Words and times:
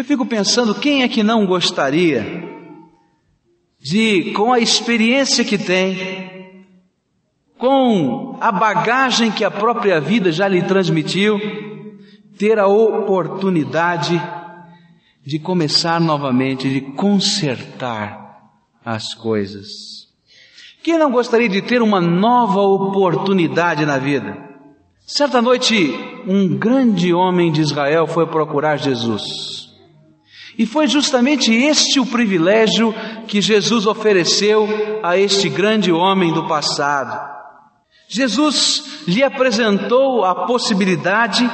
Eu 0.00 0.04
fico 0.04 0.24
pensando, 0.24 0.74
quem 0.74 1.02
é 1.02 1.08
que 1.08 1.22
não 1.22 1.44
gostaria 1.44 2.24
de, 3.78 4.32
com 4.32 4.50
a 4.50 4.58
experiência 4.58 5.44
que 5.44 5.58
tem, 5.58 6.64
com 7.58 8.38
a 8.40 8.50
bagagem 8.50 9.30
que 9.30 9.44
a 9.44 9.50
própria 9.50 10.00
vida 10.00 10.32
já 10.32 10.48
lhe 10.48 10.62
transmitiu, 10.62 11.38
ter 12.38 12.58
a 12.58 12.66
oportunidade 12.66 14.18
de 15.22 15.38
começar 15.38 16.00
novamente, 16.00 16.66
de 16.66 16.80
consertar 16.80 18.40
as 18.82 19.12
coisas. 19.12 19.68
Quem 20.82 20.96
não 20.96 21.10
gostaria 21.10 21.50
de 21.50 21.60
ter 21.60 21.82
uma 21.82 22.00
nova 22.00 22.62
oportunidade 22.62 23.84
na 23.84 23.98
vida? 23.98 24.34
Certa 25.06 25.42
noite, 25.42 25.92
um 26.26 26.56
grande 26.56 27.12
homem 27.12 27.52
de 27.52 27.60
Israel 27.60 28.06
foi 28.06 28.26
procurar 28.26 28.78
Jesus. 28.78 29.69
E 30.60 30.66
foi 30.66 30.86
justamente 30.86 31.50
este 31.54 31.98
o 31.98 32.04
privilégio 32.04 32.94
que 33.26 33.40
Jesus 33.40 33.86
ofereceu 33.86 34.68
a 35.02 35.16
este 35.16 35.48
grande 35.48 35.90
homem 35.90 36.34
do 36.34 36.46
passado. 36.46 37.18
Jesus 38.06 39.04
lhe 39.08 39.22
apresentou 39.22 40.22
a 40.22 40.44
possibilidade 40.44 41.50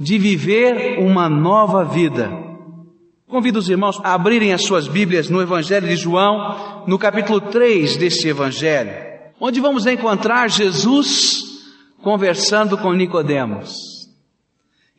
de 0.00 0.18
viver 0.18 0.98
uma 0.98 1.28
nova 1.28 1.84
vida. 1.84 2.32
Convido 3.28 3.60
os 3.60 3.68
irmãos 3.68 4.00
a 4.02 4.12
abrirem 4.12 4.52
as 4.52 4.64
suas 4.64 4.88
Bíblias 4.88 5.30
no 5.30 5.40
Evangelho 5.40 5.86
de 5.86 5.94
João, 5.94 6.84
no 6.88 6.98
capítulo 6.98 7.40
3 7.42 7.96
deste 7.96 8.26
Evangelho, 8.26 8.90
onde 9.38 9.60
vamos 9.60 9.86
encontrar 9.86 10.50
Jesus 10.50 11.62
conversando 12.02 12.76
com 12.76 12.92
Nicodemos. 12.92 13.72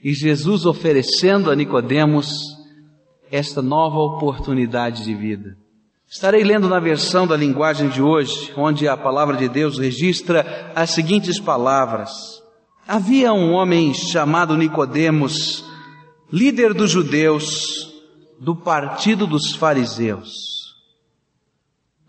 E 0.02 0.14
Jesus 0.14 0.66
oferecendo 0.66 1.52
a 1.52 1.56
Nicodemos 1.58 2.53
esta 3.34 3.64
nova 3.64 3.98
oportunidade 3.98 5.04
de 5.04 5.16
vida. 5.16 5.58
Estarei 6.08 6.44
lendo 6.44 6.70
na 6.70 6.80
versão 6.80 7.26
da 7.26 7.36
linguagem 7.36 7.90
de 7.90 8.00
hoje, 8.00 8.54
onde 8.56 8.88
a 8.88 8.96
palavra 8.96 9.36
de 9.36 9.50
Deus 9.50 9.80
registra 9.80 10.72
as 10.76 10.92
seguintes 10.92 11.40
palavras: 11.40 12.12
Havia 12.88 13.34
um 13.34 13.54
homem 13.54 13.92
chamado 13.92 14.56
Nicodemos, 14.56 15.66
líder 16.32 16.76
dos 16.76 16.92
judeus, 16.92 17.92
do 18.40 18.56
partido 18.56 19.26
dos 19.26 19.56
fariseus. 19.56 20.76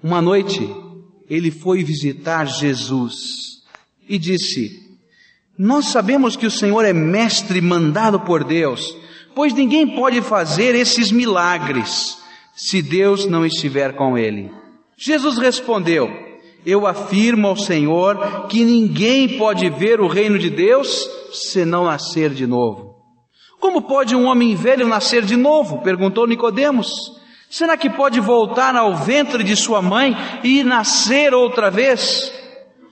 Uma 0.03 0.21
noite, 0.21 0.61
ele 1.27 1.51
foi 1.51 1.83
visitar 1.83 2.45
Jesus 2.45 3.63
e 4.07 4.19
disse: 4.19 4.99
Nós 5.57 5.87
sabemos 5.87 6.37
que 6.37 6.47
o 6.47 6.51
Senhor 6.51 6.85
é 6.85 6.93
mestre 6.93 7.63
mandado 7.63 8.21
por 8.21 8.45
Deus, 8.45 8.95
pois 9.35 9.53
ninguém 9.53 9.87
pode 9.87 10.21
fazer 10.23 10.75
esses 10.75 11.11
milagres 11.11 12.23
se 12.55 12.81
Deus 12.81 13.27
não 13.27 13.45
estiver 13.45 13.95
com 13.95 14.17
ele. 14.17 14.51
Jesus 14.97 15.39
respondeu: 15.39 16.11
Eu 16.65 16.87
afirmo 16.87 17.49
ao 17.49 17.57
Senhor 17.57 18.47
que 18.49 18.65
ninguém 18.65 19.37
pode 19.37 19.69
ver 19.71 20.01
o 20.01 20.07
reino 20.07 20.39
de 20.39 20.51
Deus 20.51 21.09
se 21.33 21.65
não 21.65 21.85
nascer 21.85 22.31
de 22.31 22.47
novo. 22.47 22.95
Como 23.61 23.83
pode 23.83 24.15
um 24.15 24.27
homem 24.27 24.55
velho 24.55 24.87
nascer 24.87 25.25
de 25.25 25.37
novo? 25.37 25.79
perguntou 25.83 26.27
Nicodemos. 26.27 26.89
Será 27.49 27.77
que 27.77 27.89
pode 27.89 28.21
voltar 28.21 28.75
ao 28.77 28.97
ventre 28.97 29.43
de 29.43 29.57
sua 29.57 29.81
mãe 29.81 30.17
e 30.43 30.63
nascer 30.65 31.33
outra 31.33 31.71
vez? 31.71 32.33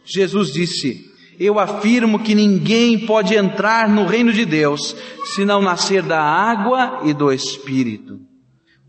Jesus 0.04 0.52
disse: 0.52 1.11
Eu 1.42 1.58
afirmo 1.58 2.20
que 2.20 2.36
ninguém 2.36 3.04
pode 3.04 3.34
entrar 3.34 3.88
no 3.88 4.06
reino 4.06 4.32
de 4.32 4.44
Deus 4.44 4.94
se 5.24 5.44
não 5.44 5.60
nascer 5.60 6.00
da 6.00 6.22
água 6.22 7.00
e 7.04 7.12
do 7.12 7.32
espírito. 7.32 8.20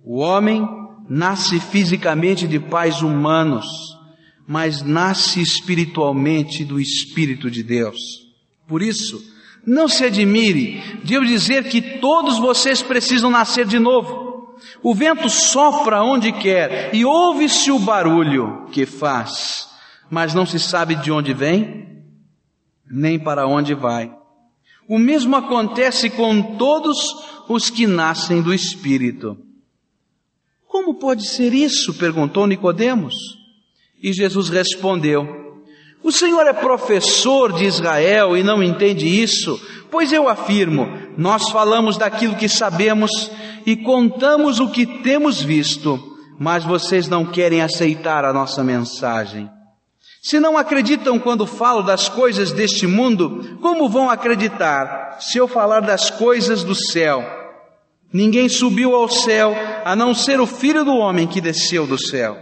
O 0.05 0.19
homem 0.19 0.63
nasce 1.09 1.59
fisicamente 1.59 2.47
de 2.47 2.59
pais 2.59 3.01
humanos, 3.01 3.65
mas 4.47 4.83
nasce 4.83 5.41
espiritualmente 5.41 6.63
do 6.63 6.79
espírito 6.79 7.49
de 7.49 7.63
Deus. 7.63 7.97
Por 8.67 8.83
isso, 8.83 9.19
não 9.65 9.87
se 9.87 10.05
admire 10.05 10.79
de 11.03 11.15
eu 11.15 11.25
dizer 11.25 11.63
que 11.69 11.81
todos 11.81 12.37
vocês 12.37 12.83
precisam 12.83 13.31
nascer 13.31 13.65
de 13.65 13.79
novo. 13.79 14.53
O 14.83 14.93
vento 14.93 15.27
sopra 15.27 16.03
onde 16.03 16.31
quer 16.31 16.93
e 16.93 17.03
ouve-se 17.03 17.71
o 17.71 17.79
barulho 17.79 18.67
que 18.71 18.85
faz, 18.85 19.67
mas 20.07 20.35
não 20.35 20.45
se 20.45 20.59
sabe 20.59 20.93
de 20.93 21.11
onde 21.11 21.33
vem, 21.33 21.92
nem 22.93 23.17
para 23.17 23.47
onde 23.47 23.73
vai. 23.73 24.13
O 24.87 24.99
mesmo 24.99 25.35
acontece 25.35 26.09
com 26.09 26.57
todos 26.57 26.97
os 27.49 27.69
que 27.69 27.87
nascem 27.87 28.41
do 28.41 28.53
Espírito. 28.53 29.37
Como 30.67 30.95
pode 30.95 31.25
ser 31.25 31.53
isso? 31.53 31.93
perguntou 31.93 32.45
Nicodemos. 32.45 33.15
E 34.01 34.11
Jesus 34.13 34.49
respondeu: 34.49 35.43
o 36.03 36.11
Senhor 36.11 36.45
é 36.45 36.51
professor 36.51 37.53
de 37.53 37.63
Israel 37.63 38.35
e 38.35 38.43
não 38.43 38.61
entende 38.61 39.07
isso? 39.07 39.57
Pois 39.89 40.11
eu 40.11 40.27
afirmo, 40.27 40.85
nós 41.17 41.49
falamos 41.49 41.95
daquilo 41.95 42.35
que 42.35 42.49
sabemos 42.49 43.31
e 43.65 43.77
contamos 43.77 44.59
o 44.59 44.69
que 44.69 44.85
temos 44.85 45.41
visto, 45.41 45.97
mas 46.37 46.65
vocês 46.65 47.07
não 47.07 47.25
querem 47.25 47.61
aceitar 47.61 48.25
a 48.25 48.33
nossa 48.33 48.61
mensagem. 48.61 49.49
Se 50.23 50.39
não 50.39 50.57
acreditam 50.57 51.19
quando 51.19 51.45
falo 51.45 51.81
das 51.81 52.07
coisas 52.07 52.53
deste 52.53 52.87
mundo, 52.87 53.59
como 53.61 53.89
vão 53.89 54.09
acreditar 54.09 55.17
se 55.19 55.37
eu 55.37 55.49
falar 55.49 55.81
das 55.81 56.09
coisas 56.09 56.63
do 56.63 56.73
céu? 56.73 57.21
Ninguém 58.11 58.47
subiu 58.47 58.95
ao 58.95 59.09
céu 59.09 59.53
a 59.83 59.93
não 59.97 60.13
ser 60.13 60.39
o 60.39 60.47
Filho 60.47 60.85
do 60.85 60.95
Homem 60.95 61.27
que 61.27 61.41
desceu 61.41 61.85
do 61.85 62.01
céu. 62.01 62.37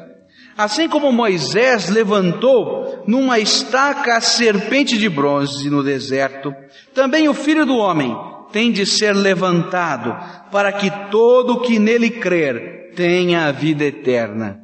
Assim 0.56 0.88
como 0.88 1.12
Moisés 1.12 1.90
levantou 1.90 3.04
numa 3.08 3.40
estaca 3.40 4.16
a 4.16 4.22
serpente 4.22 4.96
de 4.96 5.10
bronze 5.10 5.68
no 5.68 5.82
deserto, 5.82 6.54
também 6.94 7.28
o 7.28 7.34
filho 7.34 7.66
do 7.66 7.78
homem 7.78 8.16
tem 8.52 8.72
de 8.72 8.86
ser 8.86 9.16
levantado 9.16 10.16
para 10.52 10.72
que 10.72 10.92
todo 11.10 11.62
que 11.62 11.80
nele 11.80 12.12
crer 12.12 12.92
tenha 12.96 13.48
a 13.48 13.52
vida 13.52 13.86
eterna. 13.86 14.60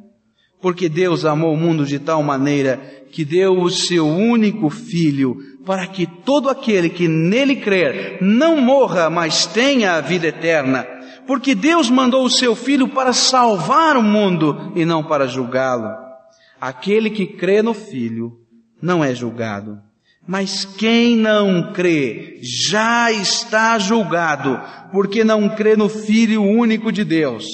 Porque 0.60 0.88
Deus 0.88 1.24
amou 1.24 1.54
o 1.54 1.56
mundo 1.56 1.86
de 1.86 1.98
tal 1.98 2.22
maneira 2.22 2.97
que 3.10 3.24
deu 3.24 3.60
o 3.60 3.70
seu 3.70 4.06
único 4.06 4.70
filho 4.70 5.36
para 5.64 5.86
que 5.86 6.06
todo 6.06 6.48
aquele 6.48 6.88
que 6.88 7.06
nele 7.08 7.56
crer 7.56 8.18
não 8.20 8.60
morra, 8.60 9.10
mas 9.10 9.46
tenha 9.46 9.92
a 9.92 10.00
vida 10.00 10.28
eterna 10.28 10.98
porque 11.28 11.54
Deus 11.54 11.90
mandou 11.90 12.24
o 12.24 12.30
seu 12.30 12.56
Filho 12.56 12.88
para 12.88 13.12
salvar 13.12 13.98
o 13.98 14.02
mundo 14.02 14.72
e 14.74 14.86
não 14.86 15.04
para 15.04 15.26
julgá-lo. 15.26 15.94
Aquele 16.58 17.10
que 17.10 17.26
crê 17.26 17.60
no 17.60 17.74
Filho 17.74 18.32
não 18.80 19.04
é 19.04 19.14
julgado. 19.14 19.78
Mas 20.26 20.64
quem 20.64 21.14
não 21.16 21.70
crê 21.74 22.38
já 22.40 23.12
está 23.12 23.78
julgado, 23.78 24.58
porque 24.90 25.22
não 25.22 25.50
crê 25.50 25.76
no 25.76 25.90
Filho 25.90 26.42
único 26.42 26.90
de 26.90 27.04
Deus. 27.04 27.44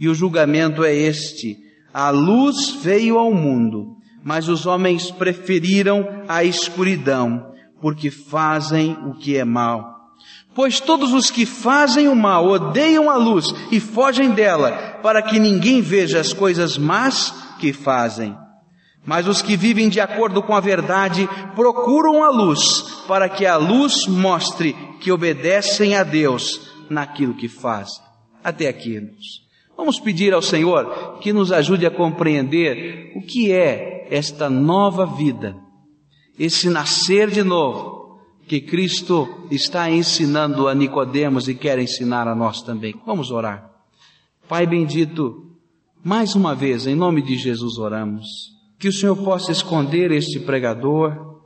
E 0.00 0.08
o 0.08 0.14
julgamento 0.14 0.82
é 0.82 0.94
este: 0.94 1.58
a 1.92 2.08
luz 2.08 2.76
veio 2.82 3.18
ao 3.18 3.32
mundo, 3.34 3.98
mas 4.22 4.48
os 4.48 4.66
homens 4.66 5.10
preferiram 5.10 6.24
a 6.28 6.44
escuridão, 6.44 7.52
porque 7.80 8.10
fazem 8.10 8.96
o 9.06 9.14
que 9.14 9.36
é 9.36 9.44
mal. 9.44 9.92
Pois 10.54 10.80
todos 10.80 11.12
os 11.12 11.30
que 11.30 11.46
fazem 11.46 12.08
o 12.08 12.14
mal 12.14 12.46
odeiam 12.46 13.10
a 13.10 13.16
luz 13.16 13.46
e 13.70 13.80
fogem 13.80 14.30
dela, 14.30 14.98
para 15.02 15.22
que 15.22 15.38
ninguém 15.38 15.80
veja 15.80 16.20
as 16.20 16.32
coisas 16.32 16.76
más 16.76 17.34
que 17.58 17.72
fazem. 17.72 18.36
Mas 19.04 19.26
os 19.26 19.42
que 19.42 19.56
vivem 19.56 19.88
de 19.88 20.00
acordo 20.00 20.42
com 20.42 20.54
a 20.54 20.60
verdade 20.60 21.28
procuram 21.56 22.22
a 22.22 22.30
luz, 22.30 22.82
para 23.08 23.28
que 23.28 23.44
a 23.46 23.56
luz 23.56 24.06
mostre 24.06 24.76
que 25.00 25.10
obedecem 25.10 25.96
a 25.96 26.04
Deus 26.04 26.70
naquilo 26.88 27.34
que 27.34 27.48
fazem. 27.48 28.02
Até 28.44 28.68
aqui. 28.68 29.00
Vamos 29.76 29.98
pedir 29.98 30.32
ao 30.32 30.42
Senhor 30.42 31.18
que 31.20 31.32
nos 31.32 31.50
ajude 31.50 31.86
a 31.86 31.90
compreender 31.90 33.12
o 33.16 33.22
que 33.22 33.50
é 33.50 33.91
esta 34.12 34.50
nova 34.50 35.06
vida, 35.06 35.56
esse 36.38 36.68
nascer 36.68 37.30
de 37.30 37.42
novo, 37.42 38.20
que 38.46 38.60
Cristo 38.60 39.46
está 39.50 39.90
ensinando 39.90 40.68
a 40.68 40.74
Nicodemos 40.74 41.48
e 41.48 41.54
quer 41.54 41.78
ensinar 41.78 42.28
a 42.28 42.34
nós 42.34 42.60
também. 42.60 42.94
Vamos 43.06 43.30
orar. 43.30 43.70
Pai 44.46 44.66
bendito, 44.66 45.56
mais 46.04 46.34
uma 46.34 46.54
vez, 46.54 46.86
em 46.86 46.94
nome 46.94 47.22
de 47.22 47.38
Jesus 47.38 47.78
oramos, 47.78 48.26
que 48.78 48.88
o 48.88 48.92
Senhor 48.92 49.16
possa 49.16 49.50
esconder 49.50 50.10
este 50.10 50.38
pregador 50.40 51.40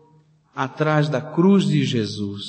atrás 0.52 1.08
da 1.08 1.20
cruz 1.20 1.66
de 1.66 1.84
Jesus 1.84 2.42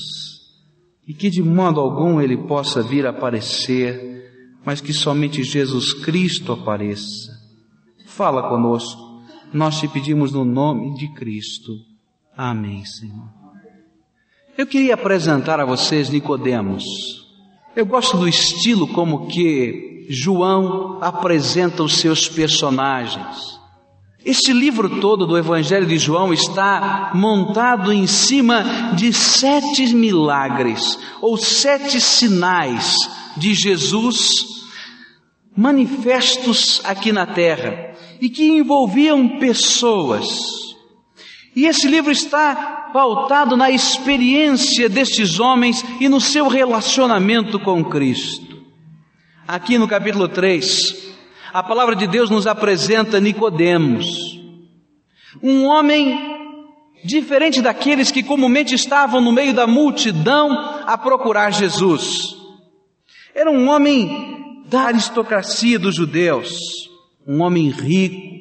e 1.07 1.13
que 1.13 1.29
de 1.29 1.43
modo 1.43 1.79
algum 1.79 2.19
ele 2.19 2.37
possa 2.37 2.81
vir 2.81 3.05
aparecer, 3.05 4.57
mas 4.65 4.81
que 4.81 4.93
somente 4.93 5.43
Jesus 5.43 5.93
Cristo 5.93 6.53
apareça. 6.53 7.37
Fala 8.07 8.49
conosco, 8.49 9.06
nós 9.57 9.79
te 9.79 9.87
pedimos 9.87 10.31
no 10.31 10.45
nome 10.45 10.93
de 10.93 11.07
Cristo. 11.15 11.79
Amém, 12.37 12.85
Senhor. 12.85 13.27
Eu 14.55 14.67
queria 14.67 14.93
apresentar 14.93 15.59
a 15.59 15.65
vocês 15.65 16.09
Nicodemos. 16.09 16.83
Eu 17.75 17.83
gosto 17.83 18.17
do 18.17 18.27
estilo 18.27 18.87
como 18.87 19.25
que 19.25 20.05
João 20.09 20.99
apresenta 21.01 21.81
os 21.81 21.97
seus 21.97 22.29
personagens. 22.29 23.57
Este 24.23 24.53
livro 24.53 24.99
todo 25.01 25.25
do 25.25 25.37
Evangelho 25.37 25.87
de 25.87 25.97
João 25.97 26.31
está 26.31 27.11
montado 27.15 27.91
em 27.91 28.05
cima 28.05 28.93
de 28.95 29.11
sete 29.11 29.93
milagres 29.95 30.99
ou 31.19 31.35
sete 31.35 31.99
sinais 31.99 32.95
de 33.35 33.55
Jesus 33.55 34.45
manifestos 35.55 36.79
aqui 36.83 37.11
na 37.11 37.25
terra 37.25 37.86
e 38.21 38.29
que 38.29 38.45
envolviam 38.45 39.39
pessoas. 39.39 40.27
E 41.55 41.65
esse 41.65 41.87
livro 41.87 42.11
está 42.11 42.89
pautado 42.93 43.57
na 43.57 43.71
experiência 43.71 44.87
destes 44.87 45.39
homens 45.39 45.83
e 45.99 46.07
no 46.07 46.21
seu 46.21 46.47
relacionamento 46.47 47.59
com 47.59 47.83
Cristo. 47.83 48.57
Aqui 49.47 49.77
no 49.77 49.87
capítulo 49.87 50.27
3, 50.27 51.15
a 51.53 51.63
palavra 51.63 51.95
de 51.95 52.05
Deus 52.05 52.29
nos 52.29 52.45
apresenta 52.45 53.19
Nicodemos, 53.19 54.39
um 55.41 55.65
homem 55.65 56.37
diferente 57.03 57.61
daqueles 57.61 58.11
que 58.11 58.23
comumente 58.23 58.75
estavam 58.75 59.21
no 59.21 59.31
meio 59.31 59.53
da 59.53 59.65
multidão 59.65 60.83
a 60.85 60.97
procurar 60.97 61.51
Jesus. 61.51 62.35
Era 63.33 63.49
um 63.49 63.69
homem 63.69 64.63
da 64.67 64.81
aristocracia 64.81 65.79
dos 65.79 65.95
judeus, 65.95 66.89
um 67.27 67.41
homem 67.41 67.69
rico, 67.69 68.37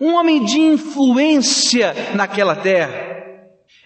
um 0.00 0.14
homem 0.14 0.44
de 0.44 0.58
influência 0.58 1.94
naquela 2.14 2.56
terra. 2.56 3.06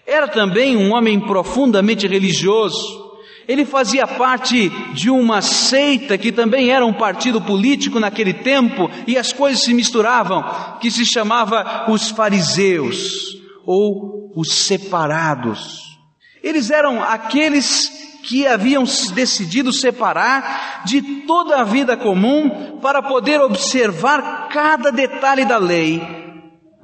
Era 0.05 0.27
também 0.27 0.75
um 0.75 0.91
homem 0.93 1.19
profundamente 1.19 2.07
religioso, 2.07 3.01
ele 3.47 3.65
fazia 3.65 4.07
parte 4.07 4.69
de 4.93 5.09
uma 5.09 5.41
seita 5.41 6.17
que 6.17 6.31
também 6.31 6.71
era 6.71 6.85
um 6.85 6.93
partido 6.93 7.41
político 7.41 7.99
naquele 7.99 8.33
tempo 8.33 8.89
e 9.07 9.17
as 9.17 9.33
coisas 9.33 9.63
se 9.63 9.73
misturavam, 9.73 10.43
que 10.79 10.91
se 10.91 11.05
chamava 11.05 11.85
os 11.89 12.09
fariseus 12.09 13.37
ou 13.65 14.31
os 14.35 14.53
separados. 14.53 15.99
Eles 16.43 16.69
eram 16.69 17.03
aqueles 17.03 18.00
que 18.23 18.47
haviam 18.47 18.83
decidido 19.13 19.71
separar 19.73 20.83
de 20.85 21.01
toda 21.25 21.59
a 21.59 21.63
vida 21.63 21.97
comum 21.97 22.79
para 22.79 23.01
poder 23.01 23.41
observar 23.41 24.47
cada 24.49 24.91
detalhe 24.91 25.45
da 25.45 25.57
lei, 25.57 26.01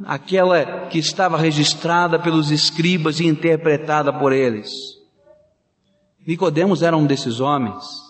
aquela 0.06 0.88
que 0.88 1.00
estava 1.00 1.38
registrada 1.38 2.20
pelos 2.20 2.52
escribas 2.52 3.20
e 3.20 3.26
interpretada 3.26 4.12
por 4.12 4.32
eles. 4.32 4.70
Nicodemos 6.26 6.84
era 6.84 6.98
um 6.98 7.06
desses 7.06 7.40
homens. 7.40 8.08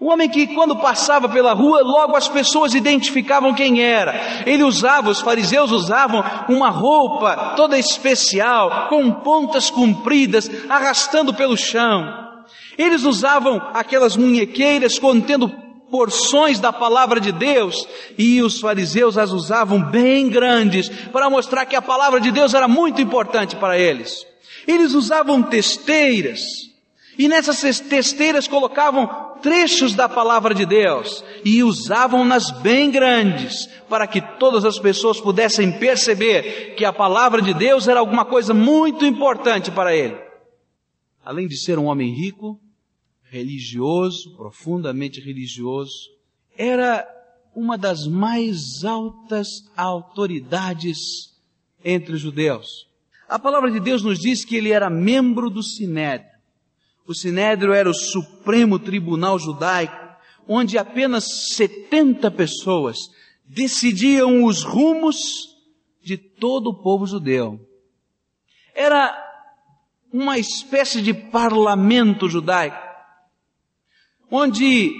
Um 0.00 0.10
homem 0.12 0.28
que 0.28 0.46
quando 0.54 0.76
passava 0.76 1.28
pela 1.28 1.52
rua, 1.52 1.82
logo 1.82 2.14
as 2.14 2.28
pessoas 2.28 2.72
identificavam 2.72 3.52
quem 3.52 3.82
era. 3.82 4.44
Ele 4.46 4.62
usava, 4.62 5.10
os 5.10 5.20
fariseus 5.20 5.72
usavam 5.72 6.22
uma 6.48 6.70
roupa 6.70 7.54
toda 7.56 7.76
especial, 7.76 8.88
com 8.88 9.10
pontas 9.10 9.70
compridas, 9.70 10.48
arrastando 10.68 11.34
pelo 11.34 11.56
chão. 11.56 12.27
Eles 12.78 13.02
usavam 13.02 13.60
aquelas 13.74 14.16
munhequeiras 14.16 14.98
contendo 14.98 15.50
porções 15.90 16.60
da 16.60 16.72
palavra 16.72 17.20
de 17.20 17.32
Deus, 17.32 17.88
e 18.16 18.40
os 18.40 18.60
fariseus 18.60 19.18
as 19.18 19.32
usavam 19.32 19.82
bem 19.82 20.28
grandes, 20.28 20.88
para 21.10 21.28
mostrar 21.28 21.66
que 21.66 21.74
a 21.74 21.82
palavra 21.82 22.20
de 22.20 22.30
Deus 22.30 22.54
era 22.54 22.68
muito 22.68 23.02
importante 23.02 23.56
para 23.56 23.76
eles. 23.76 24.24
Eles 24.66 24.94
usavam 24.94 25.42
testeiras, 25.42 26.40
e 27.18 27.26
nessas 27.26 27.80
testeiras 27.80 28.46
colocavam 28.46 29.28
trechos 29.42 29.94
da 29.94 30.08
palavra 30.08 30.54
de 30.54 30.64
Deus 30.64 31.24
e 31.44 31.62
usavam-nas 31.62 32.50
bem 32.50 32.90
grandes 32.90 33.66
para 33.88 34.06
que 34.06 34.20
todas 34.38 34.64
as 34.64 34.78
pessoas 34.78 35.20
pudessem 35.20 35.72
perceber 35.78 36.74
que 36.76 36.84
a 36.84 36.92
palavra 36.92 37.42
de 37.42 37.54
Deus 37.54 37.88
era 37.88 38.00
alguma 38.00 38.24
coisa 38.24 38.54
muito 38.54 39.04
importante 39.04 39.70
para 39.70 39.94
ele. 39.96 40.16
Além 41.24 41.48
de 41.48 41.56
ser 41.56 41.78
um 41.78 41.86
homem 41.86 42.14
rico, 42.14 42.60
religioso, 43.30 44.36
profundamente 44.36 45.20
religioso, 45.20 46.10
era 46.56 47.06
uma 47.54 47.76
das 47.76 48.06
mais 48.06 48.84
altas 48.84 49.48
autoridades 49.76 50.98
entre 51.84 52.14
os 52.14 52.20
judeus. 52.20 52.88
A 53.28 53.38
palavra 53.38 53.70
de 53.70 53.80
Deus 53.80 54.02
nos 54.02 54.18
diz 54.18 54.44
que 54.44 54.56
ele 54.56 54.72
era 54.72 54.88
membro 54.88 55.50
do 55.50 55.62
Sinédrio. 55.62 56.30
O 57.06 57.14
Sinédrio 57.14 57.72
era 57.72 57.88
o 57.88 57.94
supremo 57.94 58.78
tribunal 58.78 59.38
judaico, 59.38 60.08
onde 60.46 60.78
apenas 60.78 61.24
70 61.54 62.30
pessoas 62.30 62.96
decidiam 63.44 64.44
os 64.44 64.62
rumos 64.62 65.16
de 66.02 66.16
todo 66.16 66.70
o 66.70 66.82
povo 66.82 67.06
judeu. 67.06 67.60
Era 68.74 69.14
uma 70.12 70.38
espécie 70.38 71.02
de 71.02 71.12
parlamento 71.12 72.28
judaico, 72.28 72.87
onde 74.30 74.92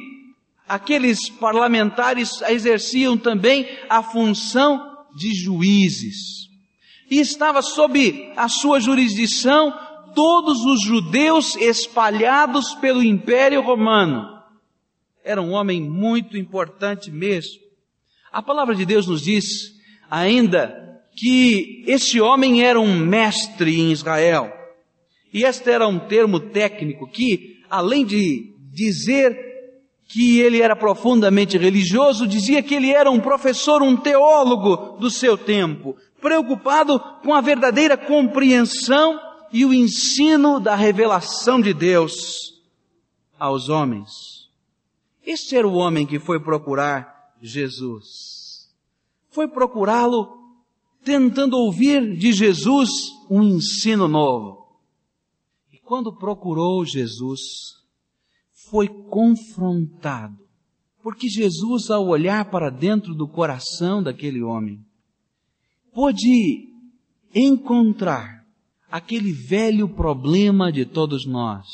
aqueles 0.66 1.28
parlamentares 1.30 2.42
exerciam 2.42 3.16
também 3.16 3.66
a 3.88 4.02
função 4.02 4.98
de 5.16 5.34
juízes. 5.34 6.48
E 7.10 7.18
estava 7.18 7.62
sob 7.62 8.32
a 8.36 8.48
sua 8.48 8.78
jurisdição 8.80 9.72
todos 10.14 10.64
os 10.64 10.82
judeus 10.82 11.56
espalhados 11.56 12.74
pelo 12.74 13.02
Império 13.02 13.62
Romano. 13.62 14.38
Era 15.24 15.40
um 15.40 15.52
homem 15.52 15.80
muito 15.80 16.36
importante 16.36 17.10
mesmo. 17.10 17.60
A 18.30 18.42
palavra 18.42 18.74
de 18.74 18.84
Deus 18.84 19.06
nos 19.06 19.22
diz 19.22 19.74
ainda 20.10 21.02
que 21.16 21.82
esse 21.86 22.20
homem 22.20 22.62
era 22.62 22.78
um 22.78 22.96
mestre 22.96 23.80
em 23.80 23.90
Israel. 23.90 24.52
E 25.32 25.44
este 25.44 25.70
era 25.70 25.86
um 25.86 25.98
termo 25.98 26.38
técnico 26.38 27.06
que, 27.10 27.60
além 27.68 28.04
de 28.04 28.54
dizer 28.72 29.48
que 30.08 30.40
ele 30.40 30.62
era 30.62 30.74
profundamente 30.74 31.58
religioso, 31.58 32.26
dizia 32.26 32.62
que 32.62 32.74
ele 32.74 32.90
era 32.90 33.10
um 33.10 33.20
professor, 33.20 33.82
um 33.82 33.96
teólogo 33.96 34.98
do 34.98 35.10
seu 35.10 35.36
tempo, 35.36 35.96
preocupado 36.20 36.98
com 37.22 37.34
a 37.34 37.40
verdadeira 37.40 37.96
compreensão 37.96 39.20
e 39.52 39.64
o 39.64 39.74
ensino 39.74 40.58
da 40.58 40.74
revelação 40.74 41.60
de 41.60 41.74
Deus 41.74 42.58
aos 43.38 43.68
homens. 43.68 44.48
Este 45.24 45.56
era 45.56 45.68
o 45.68 45.74
homem 45.74 46.06
que 46.06 46.18
foi 46.18 46.40
procurar 46.40 47.34
Jesus. 47.40 48.70
Foi 49.30 49.46
procurá-lo 49.46 50.38
tentando 51.04 51.56
ouvir 51.56 52.16
de 52.16 52.32
Jesus 52.32 52.90
um 53.30 53.42
ensino 53.42 54.08
novo. 54.08 54.66
E 55.72 55.78
quando 55.78 56.16
procurou 56.16 56.84
Jesus, 56.84 57.77
foi 58.70 58.88
confrontado. 58.88 60.36
Porque 61.02 61.28
Jesus, 61.28 61.90
ao 61.90 62.06
olhar 62.06 62.50
para 62.50 62.70
dentro 62.70 63.14
do 63.14 63.26
coração 63.28 64.02
daquele 64.02 64.42
homem, 64.42 64.84
pôde 65.92 66.68
encontrar 67.34 68.44
aquele 68.90 69.32
velho 69.32 69.88
problema 69.88 70.72
de 70.72 70.84
todos 70.84 71.26
nós. 71.26 71.66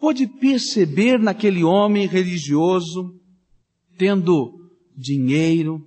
Pôde 0.00 0.26
perceber 0.26 1.18
naquele 1.18 1.64
homem 1.64 2.06
religioso, 2.06 3.18
tendo 3.96 4.70
dinheiro, 4.96 5.86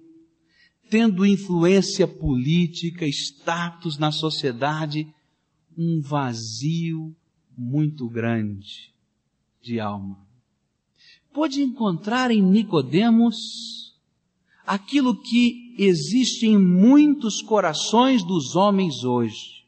tendo 0.89 1.25
influência 1.25 2.08
política, 2.08 3.08
status 3.08 3.98
na 3.98 4.12
sociedade, 4.12 5.08
um 5.77 6.01
vazio 6.01 7.15
muito 7.58 8.10
grande 8.10 8.91
de 9.62 9.80
alma. 9.80 10.18
Pôde 11.34 11.62
encontrar 11.62 12.32
em 12.32 12.41
Nicodemos 12.41 13.96
aquilo 14.65 15.15
que 15.15 15.75
existe 15.77 16.48
em 16.48 16.58
muitos 16.58 17.41
corações 17.41 18.24
dos 18.24 18.56
homens 18.56 19.03
hoje 19.03 19.62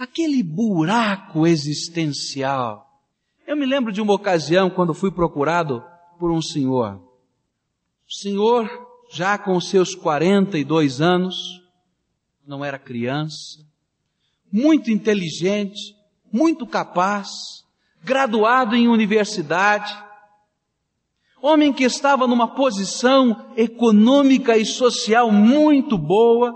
aquele 0.00 0.42
buraco 0.42 1.46
existencial. 1.46 2.90
Eu 3.46 3.54
me 3.54 3.66
lembro 3.66 3.92
de 3.92 4.00
uma 4.00 4.14
ocasião 4.14 4.70
quando 4.70 4.94
fui 4.94 5.10
procurado 5.10 5.84
por 6.18 6.30
um 6.30 6.40
senhor. 6.40 6.98
O 8.08 8.12
senhor, 8.12 8.66
já 9.12 9.36
com 9.36 9.60
seus 9.60 9.94
42 9.94 11.02
anos, 11.02 11.60
não 12.46 12.64
era 12.64 12.78
criança, 12.78 13.60
muito 14.50 14.90
inteligente, 14.90 15.94
muito 16.32 16.66
capaz, 16.66 17.62
graduado 18.02 18.74
em 18.74 18.88
universidade, 18.88 19.94
homem 21.42 21.72
que 21.72 21.84
estava 21.84 22.26
numa 22.26 22.48
posição 22.48 23.52
econômica 23.56 24.56
e 24.56 24.64
social 24.64 25.30
muito 25.30 25.96
boa, 25.96 26.54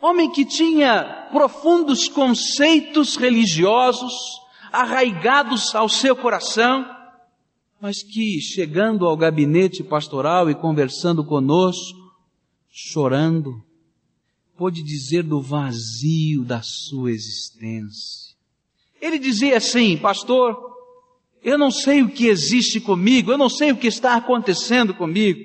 homem 0.00 0.30
que 0.30 0.44
tinha 0.44 1.28
profundos 1.32 2.08
conceitos 2.08 3.16
religiosos 3.16 4.12
arraigados 4.72 5.74
ao 5.74 5.88
seu 5.88 6.16
coração, 6.16 6.84
mas 7.80 8.02
que 8.02 8.40
chegando 8.40 9.06
ao 9.06 9.16
gabinete 9.16 9.82
pastoral 9.82 10.48
e 10.48 10.54
conversando 10.54 11.24
conosco, 11.24 11.98
chorando, 12.70 13.62
pôde 14.56 14.82
dizer 14.82 15.24
do 15.24 15.40
vazio 15.40 16.44
da 16.44 16.62
sua 16.62 17.10
existência. 17.10 18.21
Ele 19.02 19.18
dizia 19.18 19.56
assim, 19.56 19.96
pastor, 19.96 20.56
eu 21.42 21.58
não 21.58 21.72
sei 21.72 22.02
o 22.02 22.08
que 22.08 22.28
existe 22.28 22.80
comigo, 22.80 23.32
eu 23.32 23.36
não 23.36 23.48
sei 23.48 23.72
o 23.72 23.76
que 23.76 23.88
está 23.88 24.14
acontecendo 24.14 24.94
comigo. 24.94 25.40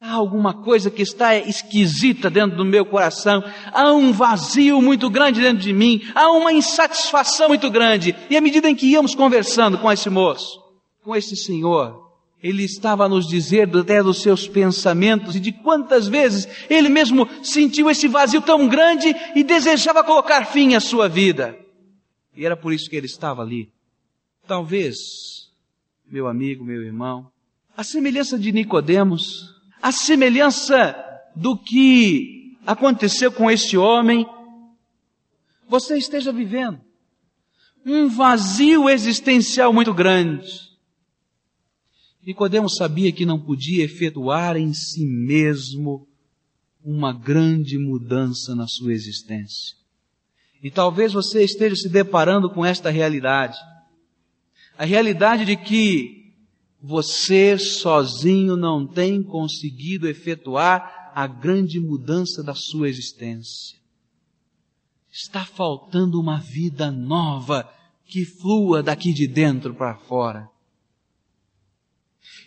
Há 0.00 0.14
alguma 0.14 0.54
coisa 0.64 0.90
que 0.90 1.02
está 1.02 1.36
esquisita 1.36 2.28
dentro 2.28 2.56
do 2.56 2.64
meu 2.64 2.84
coração. 2.84 3.44
Há 3.72 3.92
um 3.92 4.10
vazio 4.12 4.82
muito 4.82 5.08
grande 5.08 5.40
dentro 5.40 5.62
de 5.62 5.72
mim. 5.72 6.00
Há 6.16 6.32
uma 6.32 6.52
insatisfação 6.52 7.48
muito 7.48 7.70
grande. 7.70 8.16
E 8.28 8.36
à 8.36 8.40
medida 8.40 8.68
em 8.68 8.74
que 8.74 8.88
íamos 8.88 9.14
conversando 9.14 9.78
com 9.78 9.92
esse 9.92 10.10
moço, 10.10 10.58
com 11.04 11.14
esse 11.14 11.36
senhor, 11.36 12.10
ele 12.42 12.64
estava 12.64 13.04
a 13.04 13.08
nos 13.08 13.28
dizer 13.28 13.68
até 13.76 14.02
dos 14.02 14.22
seus 14.22 14.48
pensamentos 14.48 15.36
e 15.36 15.40
de 15.40 15.52
quantas 15.52 16.08
vezes 16.08 16.48
ele 16.68 16.88
mesmo 16.88 17.28
sentiu 17.42 17.88
esse 17.88 18.08
vazio 18.08 18.40
tão 18.40 18.66
grande 18.66 19.14
e 19.36 19.44
desejava 19.44 20.02
colocar 20.02 20.46
fim 20.46 20.74
à 20.74 20.80
sua 20.80 21.08
vida. 21.08 21.56
E 22.40 22.46
era 22.46 22.56
por 22.56 22.72
isso 22.72 22.88
que 22.88 22.96
ele 22.96 23.04
estava 23.04 23.42
ali. 23.42 23.70
Talvez, 24.46 24.96
meu 26.10 26.26
amigo, 26.26 26.64
meu 26.64 26.82
irmão, 26.82 27.30
a 27.76 27.84
semelhança 27.84 28.38
de 28.38 28.50
Nicodemos, 28.50 29.60
a 29.82 29.92
semelhança 29.92 30.96
do 31.36 31.54
que 31.54 32.56
aconteceu 32.66 33.30
com 33.30 33.50
este 33.50 33.76
homem, 33.76 34.26
você 35.68 35.98
esteja 35.98 36.32
vivendo 36.32 36.80
um 37.84 38.08
vazio 38.08 38.88
existencial 38.88 39.70
muito 39.70 39.92
grande. 39.92 40.50
Nicodemos 42.26 42.76
sabia 42.76 43.12
que 43.12 43.26
não 43.26 43.38
podia 43.38 43.84
efetuar 43.84 44.56
em 44.56 44.72
si 44.72 45.04
mesmo 45.04 46.08
uma 46.82 47.12
grande 47.12 47.76
mudança 47.76 48.54
na 48.54 48.66
sua 48.66 48.94
existência. 48.94 49.79
E 50.62 50.70
talvez 50.70 51.12
você 51.12 51.42
esteja 51.42 51.74
se 51.74 51.88
deparando 51.88 52.50
com 52.50 52.64
esta 52.64 52.90
realidade. 52.90 53.58
A 54.76 54.84
realidade 54.84 55.44
de 55.44 55.56
que 55.56 56.34
você 56.82 57.58
sozinho 57.58 58.56
não 58.56 58.86
tem 58.86 59.22
conseguido 59.22 60.08
efetuar 60.08 61.12
a 61.14 61.26
grande 61.26 61.78
mudança 61.78 62.42
da 62.42 62.54
sua 62.54 62.88
existência. 62.88 63.78
Está 65.10 65.44
faltando 65.44 66.20
uma 66.20 66.38
vida 66.38 66.90
nova 66.90 67.68
que 68.06 68.24
flua 68.24 68.82
daqui 68.82 69.12
de 69.12 69.26
dentro 69.26 69.74
para 69.74 69.96
fora. 69.96 70.48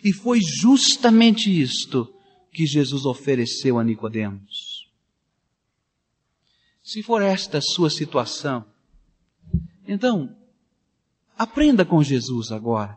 E 0.02 0.12
foi 0.12 0.40
justamente 0.40 1.50
isto 1.50 2.12
que 2.52 2.66
Jesus 2.66 3.04
ofereceu 3.04 3.78
a 3.78 3.84
Nicodemos. 3.84 4.73
Se 6.84 7.02
for 7.02 7.20
esta 7.20 7.58
a 7.58 7.62
sua 7.62 7.90
situação, 7.90 8.64
então 9.88 10.36
aprenda 11.36 11.84
com 11.84 12.00
Jesus 12.00 12.52
agora 12.52 12.96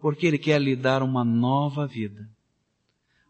porque 0.00 0.26
Ele 0.26 0.38
quer 0.38 0.60
lhe 0.60 0.74
dar 0.74 1.02
uma 1.02 1.24
nova 1.24 1.86
vida, 1.86 2.28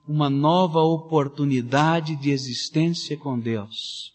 uma 0.06 0.30
nova 0.30 0.80
oportunidade 0.80 2.16
de 2.16 2.30
existência 2.30 3.16
com 3.16 3.38
Deus. 3.38 4.14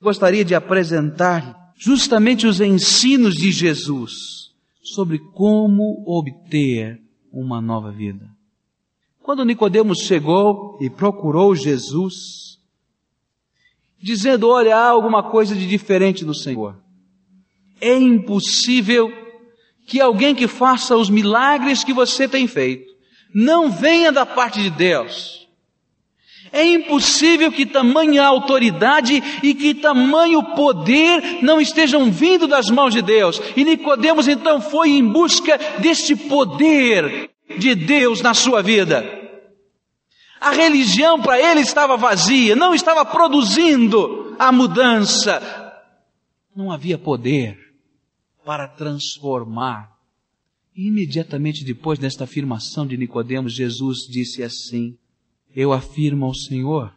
Gostaria 0.00 0.44
de 0.44 0.54
apresentar 0.54 1.72
justamente 1.76 2.46
os 2.46 2.60
ensinos 2.60 3.34
de 3.34 3.50
Jesus 3.50 4.52
sobre 4.82 5.18
como 5.18 6.02
obter 6.06 7.00
uma 7.32 7.60
nova 7.60 7.90
vida. 7.90 8.28
Quando 9.22 9.44
Nicodemos 9.44 9.98
chegou 9.98 10.78
e 10.80 10.90
procurou 10.90 11.54
Jesus, 11.54 12.51
dizendo: 14.02 14.48
Olha, 14.48 14.76
há 14.76 14.88
alguma 14.88 15.22
coisa 15.22 15.54
de 15.54 15.66
diferente 15.66 16.24
no 16.24 16.34
Senhor. 16.34 16.76
É 17.80 17.96
impossível 17.96 19.12
que 19.86 20.00
alguém 20.00 20.34
que 20.34 20.46
faça 20.46 20.96
os 20.96 21.08
milagres 21.08 21.84
que 21.84 21.92
você 21.92 22.28
tem 22.28 22.46
feito 22.46 22.90
não 23.34 23.70
venha 23.70 24.12
da 24.12 24.26
parte 24.26 24.62
de 24.62 24.70
Deus. 24.70 25.42
É 26.52 26.64
impossível 26.66 27.50
que 27.50 27.64
tamanha 27.64 28.24
autoridade 28.24 29.22
e 29.42 29.54
que 29.54 29.72
tamanho 29.72 30.42
poder 30.54 31.42
não 31.42 31.58
estejam 31.58 32.10
vindo 32.10 32.46
das 32.46 32.68
mãos 32.68 32.92
de 32.92 33.00
Deus. 33.00 33.40
E 33.56 33.64
Nicodemos 33.64 34.28
então 34.28 34.60
foi 34.60 34.90
em 34.90 35.02
busca 35.02 35.58
deste 35.78 36.14
poder 36.14 37.30
de 37.58 37.74
Deus 37.74 38.20
na 38.20 38.34
sua 38.34 38.62
vida. 38.62 39.21
A 40.42 40.50
religião 40.50 41.22
para 41.22 41.40
ele 41.40 41.60
estava 41.60 41.96
vazia, 41.96 42.56
não 42.56 42.74
estava 42.74 43.04
produzindo 43.04 44.34
a 44.36 44.50
mudança. 44.50 45.40
Não 46.54 46.72
havia 46.72 46.98
poder 46.98 47.56
para 48.44 48.66
transformar. 48.66 49.96
E 50.74 50.88
imediatamente 50.88 51.64
depois 51.64 51.96
desta 51.96 52.24
afirmação 52.24 52.84
de 52.84 52.96
Nicodemos, 52.96 53.52
Jesus 53.52 53.98
disse 54.10 54.42
assim: 54.42 54.98
Eu 55.54 55.72
afirmo 55.72 56.24
ao 56.24 56.34
Senhor 56.34 56.92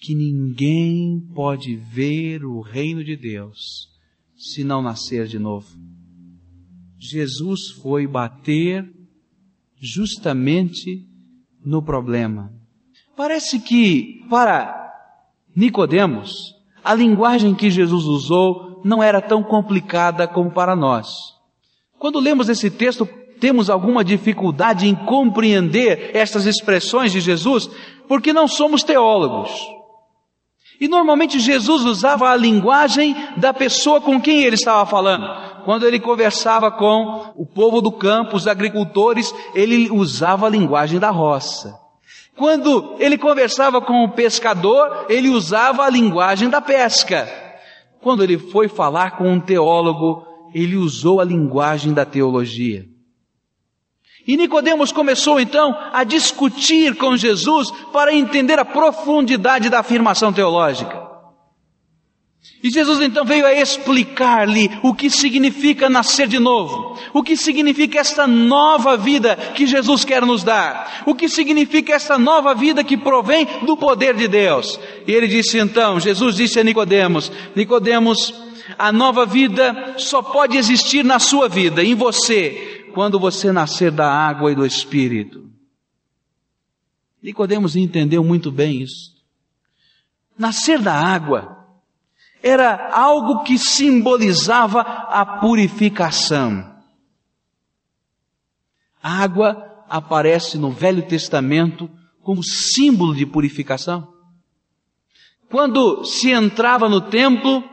que 0.00 0.12
ninguém 0.12 1.20
pode 1.32 1.76
ver 1.76 2.44
o 2.44 2.60
reino 2.60 3.04
de 3.04 3.16
Deus 3.16 3.88
se 4.36 4.64
não 4.64 4.82
nascer 4.82 5.28
de 5.28 5.38
novo. 5.38 5.68
Jesus 6.98 7.70
foi 7.80 8.08
bater 8.08 8.92
justamente 9.80 11.06
no 11.64 11.82
problema. 11.82 12.52
Parece 13.16 13.58
que 13.60 14.24
para 14.30 14.92
Nicodemos, 15.54 16.54
a 16.82 16.94
linguagem 16.94 17.54
que 17.54 17.70
Jesus 17.70 18.04
usou 18.04 18.80
não 18.84 19.02
era 19.02 19.20
tão 19.20 19.42
complicada 19.42 20.26
como 20.26 20.50
para 20.50 20.74
nós. 20.74 21.08
Quando 21.98 22.18
lemos 22.18 22.48
esse 22.48 22.70
texto, 22.70 23.06
temos 23.38 23.68
alguma 23.68 24.04
dificuldade 24.04 24.86
em 24.86 24.94
compreender 24.94 26.10
estas 26.14 26.46
expressões 26.46 27.12
de 27.12 27.20
Jesus, 27.20 27.68
porque 28.08 28.32
não 28.32 28.48
somos 28.48 28.82
teólogos. 28.82 29.50
E 30.80 30.88
normalmente 30.88 31.38
Jesus 31.38 31.84
usava 31.84 32.30
a 32.30 32.36
linguagem 32.36 33.14
da 33.36 33.52
pessoa 33.52 34.00
com 34.00 34.18
quem 34.20 34.42
ele 34.42 34.54
estava 34.54 34.86
falando. 34.86 35.26
Quando 35.64 35.86
ele 35.86 36.00
conversava 36.00 36.70
com 36.70 37.32
o 37.36 37.46
povo 37.46 37.80
do 37.80 37.92
campo, 37.92 38.36
os 38.36 38.46
agricultores, 38.46 39.34
ele 39.54 39.90
usava 39.90 40.46
a 40.46 40.50
linguagem 40.50 40.98
da 40.98 41.10
roça. 41.10 41.78
Quando 42.36 42.96
ele 42.98 43.18
conversava 43.18 43.80
com 43.80 44.04
o 44.04 44.10
pescador, 44.10 45.06
ele 45.08 45.28
usava 45.28 45.84
a 45.84 45.90
linguagem 45.90 46.48
da 46.48 46.60
pesca. 46.60 47.28
Quando 48.00 48.22
ele 48.22 48.38
foi 48.38 48.68
falar 48.68 49.18
com 49.18 49.30
um 49.30 49.40
teólogo, 49.40 50.26
ele 50.54 50.76
usou 50.76 51.20
a 51.20 51.24
linguagem 51.24 51.92
da 51.92 52.04
teologia. 52.04 52.86
E 54.26 54.36
Nicodemos 54.36 54.92
começou 54.92 55.40
então 55.40 55.76
a 55.92 56.04
discutir 56.04 56.96
com 56.96 57.16
Jesus 57.16 57.70
para 57.92 58.14
entender 58.14 58.58
a 58.58 58.64
profundidade 58.64 59.68
da 59.68 59.80
afirmação 59.80 60.32
teológica. 60.32 61.09
E 62.62 62.68
Jesus 62.70 63.00
então 63.00 63.24
veio 63.24 63.46
a 63.46 63.54
explicar-lhe 63.54 64.70
o 64.82 64.92
que 64.92 65.08
significa 65.08 65.88
nascer 65.88 66.28
de 66.28 66.38
novo, 66.38 66.98
o 67.14 67.22
que 67.22 67.34
significa 67.34 67.98
esta 67.98 68.26
nova 68.26 68.98
vida 68.98 69.34
que 69.34 69.66
Jesus 69.66 70.04
quer 70.04 70.26
nos 70.26 70.44
dar, 70.44 71.02
o 71.06 71.14
que 71.14 71.26
significa 71.26 71.94
esta 71.94 72.18
nova 72.18 72.54
vida 72.54 72.84
que 72.84 72.98
provém 72.98 73.46
do 73.64 73.78
poder 73.78 74.14
de 74.14 74.28
Deus. 74.28 74.78
E 75.06 75.12
ele 75.12 75.26
disse 75.26 75.58
então, 75.58 75.98
Jesus 75.98 76.36
disse 76.36 76.60
a 76.60 76.64
Nicodemos, 76.64 77.32
Nicodemos, 77.56 78.34
a 78.78 78.92
nova 78.92 79.24
vida 79.24 79.94
só 79.96 80.20
pode 80.20 80.58
existir 80.58 81.02
na 81.02 81.18
sua 81.18 81.48
vida, 81.48 81.82
em 81.82 81.94
você, 81.94 82.86
quando 82.92 83.18
você 83.18 83.50
nascer 83.52 83.90
da 83.90 84.10
água 84.10 84.52
e 84.52 84.54
do 84.54 84.66
Espírito. 84.66 85.48
Nicodemos 87.22 87.74
entendeu 87.74 88.22
muito 88.22 88.52
bem 88.52 88.82
isso. 88.82 89.14
Nascer 90.38 90.78
da 90.78 90.94
água 90.94 91.59
era 92.42 92.90
algo 92.92 93.42
que 93.42 93.58
simbolizava 93.58 94.80
a 94.80 95.24
purificação. 95.40 96.68
A 99.02 99.22
água 99.22 99.84
aparece 99.88 100.58
no 100.58 100.70
Velho 100.70 101.06
Testamento 101.06 101.90
como 102.22 102.42
símbolo 102.42 103.14
de 103.14 103.26
purificação. 103.26 104.12
Quando 105.50 106.04
se 106.04 106.30
entrava 106.30 106.88
no 106.88 107.00
templo, 107.00 107.64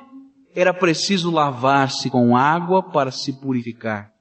era 0.56 0.74
preciso 0.74 1.30
lavar-se 1.30 2.10
com 2.10 2.36
água 2.36 2.82
para 2.82 3.12
se 3.12 3.34
purificar. 3.34 4.17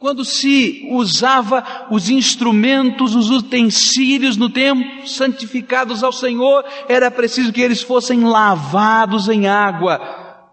Quando 0.00 0.24
se 0.24 0.88
usava 0.90 1.86
os 1.90 2.08
instrumentos, 2.08 3.14
os 3.14 3.28
utensílios 3.28 4.34
no 4.34 4.48
templo, 4.48 5.06
santificados 5.06 6.02
ao 6.02 6.10
Senhor, 6.10 6.64
era 6.88 7.10
preciso 7.10 7.52
que 7.52 7.60
eles 7.60 7.82
fossem 7.82 8.24
lavados 8.24 9.28
em 9.28 9.46
água, 9.46 9.98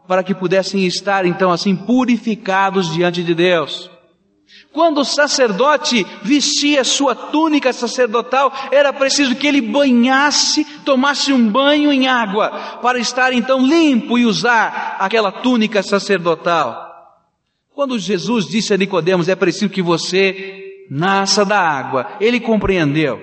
para 0.06 0.22
que 0.22 0.36
pudessem 0.36 0.86
estar 0.86 1.26
então 1.26 1.50
assim 1.50 1.78
purificados 1.78 2.94
diante 2.94 3.24
de 3.24 3.34
Deus. 3.34 3.90
Quando 4.74 4.98
o 4.98 5.06
sacerdote 5.06 6.06
vestia 6.24 6.84
sua 6.84 7.16
túnica 7.16 7.72
sacerdotal, 7.72 8.52
era 8.70 8.92
preciso 8.92 9.34
que 9.34 9.48
ele 9.48 9.62
banhasse, 9.62 10.66
tomasse 10.84 11.32
um 11.32 11.48
banho 11.50 11.90
em 11.94 12.06
água, 12.06 12.50
para 12.82 13.00
estar 13.00 13.32
então 13.32 13.66
limpo 13.66 14.18
e 14.18 14.26
usar 14.26 14.98
aquela 15.00 15.32
túnica 15.32 15.82
sacerdotal. 15.82 16.87
Quando 17.78 18.00
Jesus 18.00 18.48
disse 18.48 18.74
a 18.74 18.78
Nicodemos, 18.78 19.30
é 19.30 19.36
preciso 19.36 19.70
que 19.70 19.84
você 19.84 20.88
nasça 20.90 21.46
da 21.46 21.60
água, 21.60 22.18
ele 22.20 22.40
compreendeu 22.40 23.22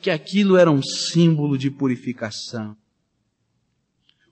que 0.00 0.08
aquilo 0.08 0.56
era 0.56 0.70
um 0.70 0.80
símbolo 0.80 1.58
de 1.58 1.68
purificação. 1.68 2.76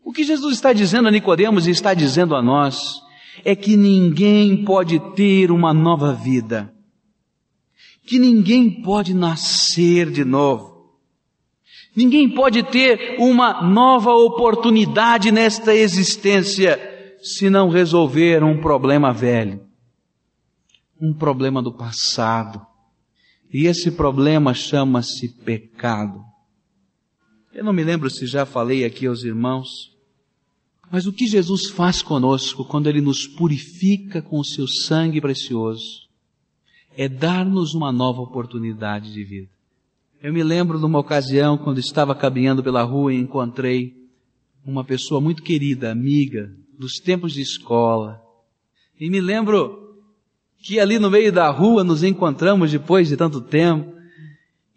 O 0.05 0.13
que 0.13 0.23
Jesus 0.23 0.55
está 0.55 0.73
dizendo 0.73 1.09
a 1.09 1.11
Nicodemos 1.11 1.67
e 1.67 1.73
está 1.73 1.95
dizendo 1.95 2.37
a 2.37 2.41
nós 2.41 3.01
é 3.45 3.57
que 3.57 3.77
ninguém 3.77 4.65
pode 4.65 5.01
ter 5.17 5.51
uma 5.51 5.75
nova 5.75 6.15
vida. 6.15 6.73
Que 8.07 8.21
ninguém 8.21 8.71
pode 8.83 9.15
nascer 9.15 10.13
de 10.13 10.25
novo. 10.25 10.93
Ninguém 11.97 12.29
pode 12.29 12.63
ter 12.63 13.17
uma 13.19 13.63
nova 13.63 14.13
oportunidade 14.13 15.33
nesta 15.33 15.75
existência 15.75 16.92
se 17.23 17.49
não 17.49 17.69
resolver 17.69 18.43
um 18.43 18.61
problema 18.61 19.13
velho. 19.13 19.65
Um 21.01 21.15
problema 21.15 21.63
do 21.63 21.73
passado. 21.73 22.67
E 23.53 23.67
esse 23.67 23.93
problema 23.93 24.53
chama-se 24.53 25.29
pecado. 25.29 26.23
Eu 27.53 27.63
não 27.63 27.73
me 27.73 27.85
lembro 27.85 28.11
se 28.11 28.27
já 28.27 28.45
falei 28.45 28.85
aqui 28.85 29.07
aos 29.07 29.23
irmãos, 29.23 29.93
mas 30.91 31.07
o 31.07 31.13
que 31.13 31.27
Jesus 31.27 31.71
faz 31.71 32.03
conosco 32.03 32.65
quando 32.65 32.89
Ele 32.89 33.01
nos 33.01 33.27
purifica 33.27 34.21
com 34.21 34.39
o 34.39 34.45
seu 34.45 34.67
sangue 34.67 35.21
precioso 35.21 36.03
é 36.97 37.09
dar-nos 37.09 37.75
uma 37.75 37.93
nova 37.93 38.21
oportunidade 38.21 39.13
de 39.13 39.25
vida. 39.25 39.51
Eu 40.23 40.33
me 40.33 40.43
lembro 40.43 40.79
de 40.79 40.85
uma 40.85 40.99
ocasião 40.99 41.57
quando 41.59 41.79
estava 41.79 42.15
caminhando 42.15 42.63
pela 42.63 42.83
rua 42.83 43.13
e 43.13 43.19
encontrei 43.19 43.95
uma 44.65 44.85
pessoa 44.85 45.21
muito 45.21 45.43
querida, 45.43 45.91
amiga, 45.91 46.55
dos 46.79 46.95
tempos 46.95 47.33
de 47.33 47.43
escola. 47.43 48.21
E 48.99 49.11
me 49.11 49.21
lembro 49.21 49.83
que 50.63 50.79
ali 50.79 50.99
no 50.99 51.11
meio 51.11 51.33
da 51.33 51.51
rua 51.51 51.83
nos 51.83 52.03
encontramos 52.03 52.71
depois 52.71 53.09
de 53.09 53.17
tanto 53.17 53.41
tempo. 53.41 53.93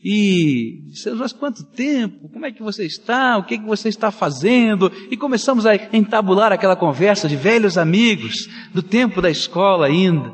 E 0.04 0.82
dissemos, 0.88 1.20
mas 1.20 1.34
quanto 1.34 1.64
tempo? 1.64 2.30
Como 2.30 2.46
é 2.46 2.52
que 2.52 2.62
você 2.62 2.86
está? 2.86 3.38
O 3.38 3.44
que, 3.44 3.56
é 3.56 3.58
que 3.58 3.66
você 3.66 3.90
está 3.90 4.12
fazendo? 4.12 4.92
E 5.10 5.18
começamos 5.18 5.66
a 5.66 5.76
entabular 5.76 6.52
aquela 6.52 6.76
conversa 6.76 7.28
de 7.28 7.36
velhos 7.36 7.78
amigos, 7.78 8.48
do 8.74 8.84
tempo 8.84 9.22
da 9.22 9.30
escola 9.30 9.88
ainda. 9.88 10.32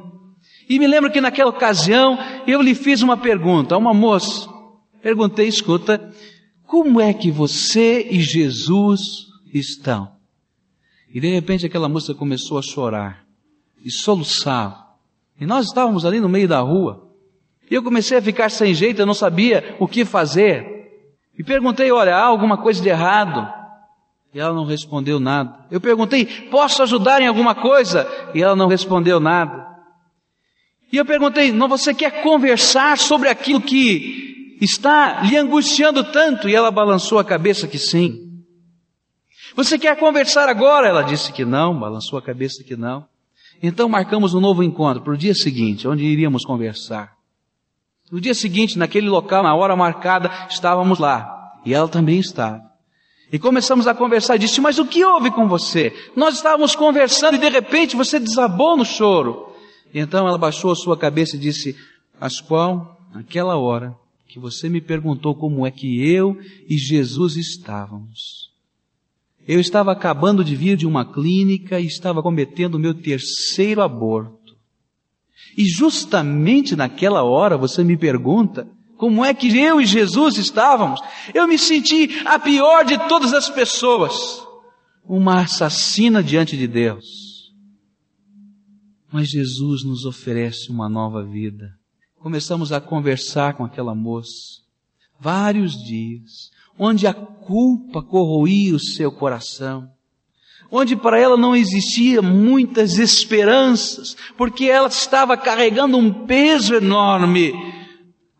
E 0.69 0.79
me 0.79 0.87
lembro 0.87 1.11
que 1.11 1.21
naquela 1.21 1.49
ocasião 1.49 2.17
eu 2.47 2.61
lhe 2.61 2.75
fiz 2.75 3.01
uma 3.01 3.17
pergunta 3.17 3.75
a 3.75 3.77
uma 3.77 3.93
moça. 3.93 4.49
Perguntei, 5.01 5.47
escuta, 5.47 6.13
como 6.65 7.01
é 7.01 7.13
que 7.13 7.31
você 7.31 8.07
e 8.09 8.21
Jesus 8.21 9.01
estão? 9.53 10.20
E 11.13 11.19
de 11.19 11.29
repente 11.29 11.65
aquela 11.65 11.89
moça 11.89 12.13
começou 12.13 12.57
a 12.57 12.61
chorar 12.61 13.25
e 13.83 13.91
soluçar. 13.91 14.95
E 15.39 15.45
nós 15.45 15.65
estávamos 15.65 16.05
ali 16.05 16.19
no 16.19 16.29
meio 16.29 16.47
da 16.47 16.59
rua. 16.59 17.09
E 17.69 17.73
eu 17.73 17.83
comecei 17.83 18.17
a 18.17 18.21
ficar 18.21 18.49
sem 18.49 18.73
jeito, 18.73 18.99
eu 18.99 19.05
não 19.05 19.13
sabia 19.13 19.75
o 19.79 19.87
que 19.87 20.05
fazer. 20.05 20.65
E 21.37 21.43
perguntei, 21.43 21.91
olha, 21.91 22.15
há 22.15 22.23
alguma 22.23 22.57
coisa 22.57 22.81
de 22.81 22.89
errado? 22.89 23.47
E 24.33 24.39
ela 24.39 24.53
não 24.53 24.65
respondeu 24.65 25.19
nada. 25.19 25.65
Eu 25.69 25.81
perguntei, 25.81 26.25
posso 26.25 26.83
ajudar 26.83 27.21
em 27.21 27.27
alguma 27.27 27.55
coisa? 27.55 28.07
E 28.33 28.41
ela 28.41 28.55
não 28.55 28.67
respondeu 28.67 29.19
nada. 29.19 29.67
E 30.91 30.97
eu 30.97 31.05
perguntei, 31.05 31.51
não, 31.51 31.67
você 31.67 31.93
quer 31.93 32.21
conversar 32.21 32.97
sobre 32.97 33.29
aquilo 33.29 33.61
que 33.61 34.57
está 34.61 35.21
lhe 35.21 35.37
angustiando 35.37 36.03
tanto? 36.03 36.47
E 36.47 36.55
ela 36.55 36.71
balançou 36.71 37.19
a 37.19 37.23
cabeça 37.23 37.67
que 37.67 37.77
sim. 37.77 38.30
Você 39.55 39.77
quer 39.77 39.97
conversar 39.97 40.47
agora? 40.49 40.87
Ela 40.87 41.01
disse 41.01 41.31
que 41.31 41.43
não, 41.43 41.77
balançou 41.77 42.17
a 42.17 42.21
cabeça 42.21 42.63
que 42.63 42.75
não. 42.75 43.05
Então 43.61 43.87
marcamos 43.87 44.33
um 44.33 44.39
novo 44.39 44.63
encontro 44.63 45.03
para 45.03 45.13
o 45.13 45.17
dia 45.17 45.35
seguinte, 45.35 45.87
onde 45.87 46.03
iríamos 46.03 46.43
conversar. 46.43 47.15
No 48.11 48.19
dia 48.19 48.33
seguinte, 48.33 48.77
naquele 48.77 49.07
local, 49.07 49.43
na 49.43 49.55
hora 49.55 49.75
marcada, 49.75 50.29
estávamos 50.49 50.99
lá. 50.99 51.59
E 51.65 51.73
ela 51.73 51.87
também 51.87 52.19
estava. 52.19 52.71
E 53.31 53.39
começamos 53.39 53.87
a 53.87 53.93
conversar 53.93 54.37
disse, 54.37 54.59
mas 54.59 54.77
o 54.77 54.85
que 54.85 55.05
houve 55.05 55.31
com 55.31 55.47
você? 55.47 55.93
Nós 56.15 56.35
estávamos 56.35 56.75
conversando 56.75 57.35
e 57.35 57.39
de 57.39 57.47
repente 57.47 57.95
você 57.95 58.19
desabou 58.19 58.75
no 58.75 58.83
choro. 58.83 59.53
E 59.93 59.99
então 59.99 60.27
ela 60.27 60.37
baixou 60.37 60.71
a 60.71 60.75
sua 60.75 60.97
cabeça 60.97 61.37
e 61.37 61.39
disse, 61.39 61.77
Pascoal, 62.19 62.99
naquela 63.13 63.57
hora 63.57 63.95
que 64.27 64.39
você 64.39 64.67
me 64.67 64.81
perguntou 64.81 65.33
como 65.33 65.65
é 65.65 65.71
que 65.71 66.05
eu 66.05 66.37
e 66.69 66.77
Jesus 66.77 67.37
estávamos. 67.37 68.50
Eu 69.47 69.59
estava 69.59 69.91
acabando 69.91 70.43
de 70.43 70.55
vir 70.55 70.77
de 70.77 70.85
uma 70.85 71.05
clínica 71.05 71.79
e 71.79 71.85
estava 71.85 72.21
cometendo 72.21 72.75
o 72.75 72.79
meu 72.79 72.93
terceiro 72.93 73.81
aborto. 73.81 74.55
E 75.57 75.65
justamente 75.65 76.75
naquela 76.75 77.23
hora 77.23 77.57
você 77.57 77.83
me 77.83 77.97
pergunta, 77.97 78.67
como 78.97 79.25
é 79.25 79.33
que 79.33 79.57
eu 79.57 79.81
e 79.81 79.85
Jesus 79.85 80.37
estávamos? 80.37 81.01
Eu 81.33 81.47
me 81.47 81.57
senti 81.57 82.21
a 82.23 82.37
pior 82.37 82.85
de 82.85 82.97
todas 83.07 83.33
as 83.33 83.49
pessoas, 83.49 84.13
uma 85.03 85.41
assassina 85.41 86.23
diante 86.23 86.55
de 86.55 86.67
Deus. 86.67 87.51
Mas 89.11 89.27
Jesus 89.29 89.83
nos 89.83 90.05
oferece 90.05 90.69
uma 90.69 90.87
nova 90.87 91.23
vida. 91.25 91.73
Começamos 92.19 92.71
a 92.71 92.79
conversar 92.79 93.55
com 93.55 93.65
aquela 93.65 93.95
moça, 93.95 94.61
vários 95.19 95.73
dias, 95.83 96.50
onde 96.77 97.07
a 97.07 97.13
culpa 97.13 98.01
corroía 98.01 98.75
o 98.75 98.79
seu 98.79 99.11
coração 99.11 99.89
onde 100.71 100.95
para 100.95 101.19
ela 101.19 101.35
não 101.35 101.53
existia 101.53 102.21
muitas 102.21 102.97
esperanças, 102.97 104.15
porque 104.37 104.65
ela 104.65 104.87
estava 104.87 105.35
carregando 105.35 105.97
um 105.97 106.25
peso 106.25 106.73
enorme, 106.73 107.53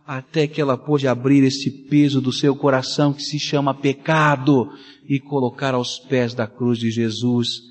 até 0.07 0.47
que 0.47 0.61
ela 0.61 0.77
pôde 0.77 1.07
abrir 1.07 1.43
esse 1.43 1.69
peso 1.69 2.21
do 2.21 2.31
seu 2.31 2.55
coração 2.55 3.11
que 3.11 3.21
se 3.21 3.37
chama 3.37 3.73
pecado 3.73 4.71
e 5.07 5.19
colocar 5.19 5.73
aos 5.73 5.99
pés 5.99 6.33
da 6.33 6.47
cruz 6.47 6.79
de 6.79 6.89
Jesus 6.89 7.63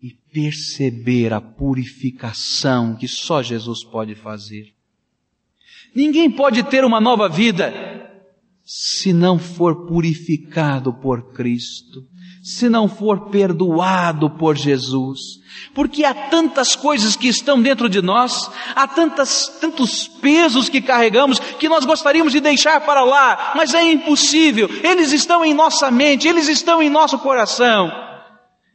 e 0.00 0.14
perceber 0.32 1.32
a 1.32 1.40
purificação 1.40 2.94
que 2.94 3.08
só 3.08 3.42
Jesus 3.42 3.84
pode 3.84 4.14
fazer. 4.14 4.72
Ninguém 5.92 6.30
pode 6.30 6.62
ter 6.62 6.84
uma 6.84 7.00
nova 7.00 7.28
vida 7.28 7.89
se 8.72 9.12
não 9.12 9.36
for 9.36 9.86
purificado 9.86 10.92
por 10.92 11.32
Cristo 11.32 12.08
se 12.42 12.68
não 12.68 12.88
for 12.88 13.28
perdoado 13.28 14.30
por 14.30 14.56
Jesus. 14.56 15.40
Porque 15.74 16.04
há 16.04 16.14
tantas 16.14 16.74
coisas 16.74 17.14
que 17.14 17.28
estão 17.28 17.60
dentro 17.60 17.88
de 17.88 18.00
nós, 18.00 18.50
há 18.74 18.86
tantas, 18.88 19.46
tantos 19.60 20.08
pesos 20.08 20.68
que 20.68 20.80
carregamos 20.80 21.38
que 21.38 21.68
nós 21.68 21.84
gostaríamos 21.84 22.32
de 22.32 22.40
deixar 22.40 22.80
para 22.80 23.04
lá, 23.04 23.52
mas 23.54 23.74
é 23.74 23.82
impossível. 23.82 24.68
Eles 24.82 25.12
estão 25.12 25.44
em 25.44 25.52
nossa 25.52 25.90
mente, 25.90 26.26
eles 26.26 26.48
estão 26.48 26.82
em 26.82 26.88
nosso 26.88 27.18
coração. 27.18 27.90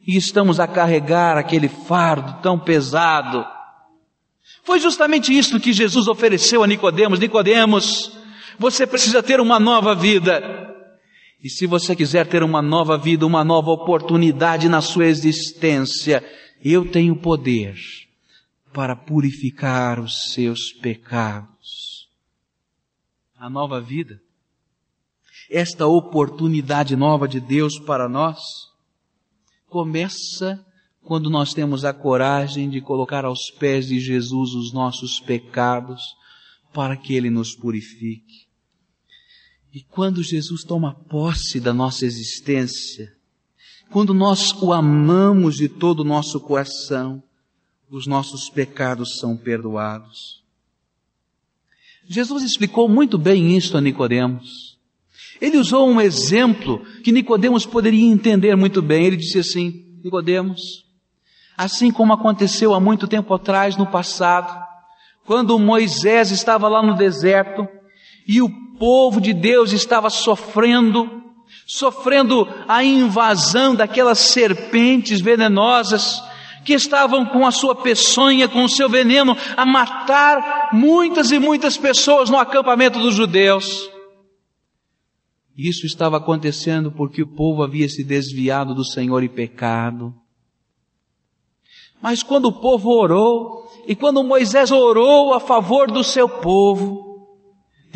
E 0.06 0.16
estamos 0.16 0.60
a 0.60 0.68
carregar 0.68 1.36
aquele 1.36 1.68
fardo 1.68 2.40
tão 2.40 2.58
pesado. 2.58 3.44
Foi 4.62 4.78
justamente 4.78 5.36
isso 5.36 5.58
que 5.58 5.72
Jesus 5.72 6.06
ofereceu 6.06 6.62
a 6.62 6.66
Nicodemos. 6.66 7.18
Nicodemos, 7.18 8.12
você 8.58 8.86
precisa 8.86 9.22
ter 9.22 9.40
uma 9.40 9.58
nova 9.60 9.94
vida. 9.94 10.66
E 11.42 11.48
se 11.48 11.66
você 11.66 11.94
quiser 11.94 12.26
ter 12.26 12.42
uma 12.42 12.62
nova 12.62 12.96
vida, 12.98 13.26
uma 13.26 13.44
nova 13.44 13.70
oportunidade 13.70 14.68
na 14.68 14.80
sua 14.80 15.06
existência, 15.06 16.24
eu 16.64 16.90
tenho 16.90 17.14
poder 17.16 17.76
para 18.72 18.96
purificar 18.96 20.00
os 20.00 20.32
seus 20.32 20.72
pecados. 20.72 22.08
A 23.38 23.48
nova 23.48 23.80
vida, 23.80 24.20
esta 25.50 25.86
oportunidade 25.86 26.96
nova 26.96 27.28
de 27.28 27.38
Deus 27.38 27.78
para 27.78 28.08
nós, 28.08 28.40
começa 29.68 30.64
quando 31.02 31.30
nós 31.30 31.54
temos 31.54 31.84
a 31.84 31.92
coragem 31.92 32.68
de 32.68 32.80
colocar 32.80 33.24
aos 33.24 33.50
pés 33.50 33.86
de 33.86 34.00
Jesus 34.00 34.54
os 34.54 34.72
nossos 34.72 35.20
pecados 35.20 36.02
para 36.72 36.96
que 36.96 37.14
Ele 37.14 37.30
nos 37.30 37.54
purifique. 37.54 38.45
E 39.76 39.82
quando 39.82 40.22
Jesus 40.22 40.64
toma 40.64 40.94
posse 40.94 41.60
da 41.60 41.74
nossa 41.74 42.06
existência, 42.06 43.12
quando 43.90 44.14
nós 44.14 44.50
o 44.62 44.72
amamos 44.72 45.56
de 45.56 45.68
todo 45.68 46.00
o 46.00 46.04
nosso 46.04 46.40
coração, 46.40 47.22
os 47.90 48.06
nossos 48.06 48.48
pecados 48.48 49.18
são 49.18 49.36
perdoados. 49.36 50.42
Jesus 52.08 52.42
explicou 52.42 52.88
muito 52.88 53.18
bem 53.18 53.54
isto 53.54 53.76
a 53.76 53.80
Nicodemos. 53.82 54.78
Ele 55.42 55.58
usou 55.58 55.86
um 55.86 56.00
exemplo 56.00 56.82
que 57.04 57.12
Nicodemos 57.12 57.66
poderia 57.66 58.10
entender 58.10 58.56
muito 58.56 58.80
bem. 58.80 59.04
Ele 59.04 59.16
disse 59.16 59.40
assim: 59.40 59.84
Nicodemos, 60.02 60.86
assim 61.54 61.90
como 61.90 62.14
aconteceu 62.14 62.72
há 62.72 62.80
muito 62.80 63.06
tempo 63.06 63.34
atrás, 63.34 63.76
no 63.76 63.86
passado, 63.86 64.58
quando 65.26 65.58
Moisés 65.58 66.30
estava 66.30 66.66
lá 66.66 66.82
no 66.82 66.96
deserto 66.96 67.68
e 68.26 68.40
o 68.40 68.65
povo 68.78 69.20
de 69.20 69.32
Deus 69.32 69.72
estava 69.72 70.10
sofrendo, 70.10 71.22
sofrendo 71.66 72.48
a 72.68 72.82
invasão 72.84 73.74
daquelas 73.74 74.18
serpentes 74.18 75.20
venenosas 75.20 76.22
que 76.64 76.74
estavam 76.74 77.24
com 77.24 77.46
a 77.46 77.52
sua 77.52 77.76
peçonha, 77.76 78.48
com 78.48 78.64
o 78.64 78.68
seu 78.68 78.88
veneno, 78.88 79.36
a 79.56 79.64
matar 79.64 80.70
muitas 80.72 81.30
e 81.30 81.38
muitas 81.38 81.76
pessoas 81.76 82.28
no 82.28 82.36
acampamento 82.36 82.98
dos 82.98 83.14
judeus. 83.14 83.88
Isso 85.56 85.86
estava 85.86 86.18
acontecendo 86.18 86.90
porque 86.90 87.22
o 87.22 87.26
povo 87.26 87.62
havia 87.62 87.88
se 87.88 88.04
desviado 88.04 88.74
do 88.74 88.84
Senhor 88.84 89.22
e 89.22 89.28
pecado. 89.28 90.12
Mas 92.02 92.22
quando 92.22 92.46
o 92.46 92.60
povo 92.60 92.90
orou, 92.90 93.66
e 93.86 93.94
quando 93.94 94.22
Moisés 94.22 94.70
orou 94.70 95.32
a 95.32 95.40
favor 95.40 95.90
do 95.90 96.04
seu 96.04 96.28
povo, 96.28 97.05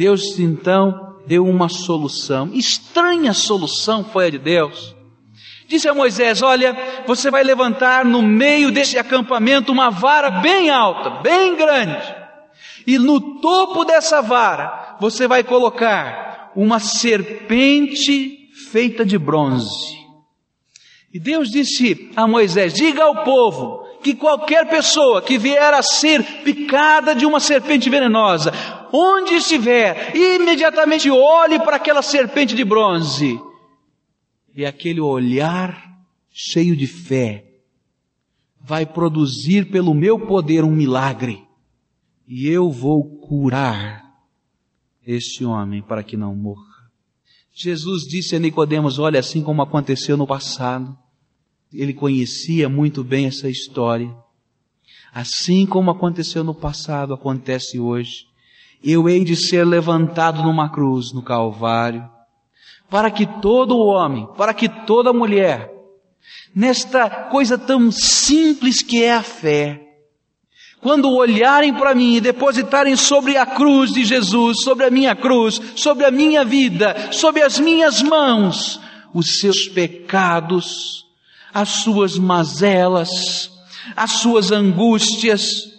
Deus 0.00 0.38
então 0.38 1.18
deu 1.26 1.44
uma 1.44 1.68
solução. 1.68 2.48
Estranha 2.54 3.34
solução 3.34 4.02
foi 4.02 4.28
a 4.28 4.30
de 4.30 4.38
Deus. 4.38 4.96
Disse 5.68 5.86
a 5.90 5.92
Moisés: 5.92 6.40
Olha, 6.40 6.74
você 7.06 7.30
vai 7.30 7.44
levantar 7.44 8.02
no 8.02 8.22
meio 8.22 8.70
desse 8.70 8.96
acampamento 8.96 9.70
uma 9.70 9.90
vara 9.90 10.30
bem 10.30 10.70
alta, 10.70 11.20
bem 11.20 11.54
grande. 11.54 12.02
E 12.86 12.98
no 12.98 13.42
topo 13.42 13.84
dessa 13.84 14.22
vara 14.22 14.96
você 14.98 15.28
vai 15.28 15.44
colocar 15.44 16.50
uma 16.56 16.80
serpente 16.80 18.48
feita 18.72 19.04
de 19.04 19.18
bronze. 19.18 19.98
E 21.12 21.20
Deus 21.20 21.50
disse 21.50 22.10
a 22.16 22.26
Moisés: 22.26 22.72
Diga 22.72 23.04
ao 23.04 23.22
povo 23.22 23.84
que 24.02 24.14
qualquer 24.14 24.66
pessoa 24.70 25.20
que 25.20 25.36
vier 25.36 25.74
a 25.74 25.82
ser 25.82 26.22
picada 26.42 27.14
de 27.14 27.26
uma 27.26 27.38
serpente 27.38 27.90
venenosa, 27.90 28.50
onde 28.92 29.34
estiver, 29.34 30.14
imediatamente 30.14 31.10
olhe 31.10 31.58
para 31.58 31.76
aquela 31.76 32.02
serpente 32.02 32.54
de 32.54 32.64
bronze. 32.64 33.40
E 34.54 34.64
aquele 34.64 35.00
olhar 35.00 35.90
cheio 36.30 36.76
de 36.76 36.86
fé 36.86 37.44
vai 38.60 38.84
produzir 38.84 39.70
pelo 39.70 39.94
meu 39.94 40.18
poder 40.26 40.64
um 40.64 40.70
milagre. 40.70 41.44
E 42.26 42.46
eu 42.48 42.70
vou 42.70 43.04
curar 43.20 44.04
este 45.06 45.44
homem 45.44 45.82
para 45.82 46.02
que 46.02 46.16
não 46.16 46.34
morra. 46.34 46.70
Jesus 47.52 48.04
disse 48.04 48.36
a 48.36 48.38
Nicodemos, 48.38 48.98
olha, 48.98 49.18
assim 49.18 49.42
como 49.42 49.62
aconteceu 49.62 50.16
no 50.16 50.26
passado, 50.26 50.96
ele 51.72 51.92
conhecia 51.92 52.68
muito 52.68 53.02
bem 53.02 53.26
essa 53.26 53.48
história. 53.48 54.14
Assim 55.12 55.66
como 55.66 55.90
aconteceu 55.90 56.44
no 56.44 56.54
passado, 56.54 57.12
acontece 57.12 57.78
hoje. 57.80 58.29
Eu 58.82 59.08
hei 59.08 59.24
de 59.24 59.36
ser 59.36 59.64
levantado 59.64 60.42
numa 60.42 60.70
cruz 60.70 61.12
no 61.12 61.22
Calvário, 61.22 62.08
para 62.88 63.10
que 63.10 63.26
todo 63.40 63.78
homem, 63.78 64.26
para 64.36 64.54
que 64.54 64.68
toda 64.68 65.12
mulher, 65.12 65.70
nesta 66.54 67.08
coisa 67.08 67.58
tão 67.58 67.90
simples 67.92 68.82
que 68.82 69.02
é 69.02 69.14
a 69.14 69.22
fé, 69.22 69.86
quando 70.80 71.10
olharem 71.10 71.74
para 71.74 71.94
mim 71.94 72.14
e 72.14 72.20
depositarem 72.20 72.96
sobre 72.96 73.36
a 73.36 73.44
cruz 73.44 73.92
de 73.92 74.02
Jesus, 74.02 74.62
sobre 74.62 74.86
a 74.86 74.90
minha 74.90 75.14
cruz, 75.14 75.60
sobre 75.76 76.06
a 76.06 76.10
minha 76.10 76.42
vida, 76.42 77.12
sobre 77.12 77.42
as 77.42 77.60
minhas 77.60 78.00
mãos, 78.02 78.80
os 79.12 79.40
seus 79.40 79.68
pecados, 79.68 81.04
as 81.52 81.68
suas 81.68 82.16
mazelas, 82.16 83.50
as 83.94 84.12
suas 84.12 84.50
angústias, 84.50 85.69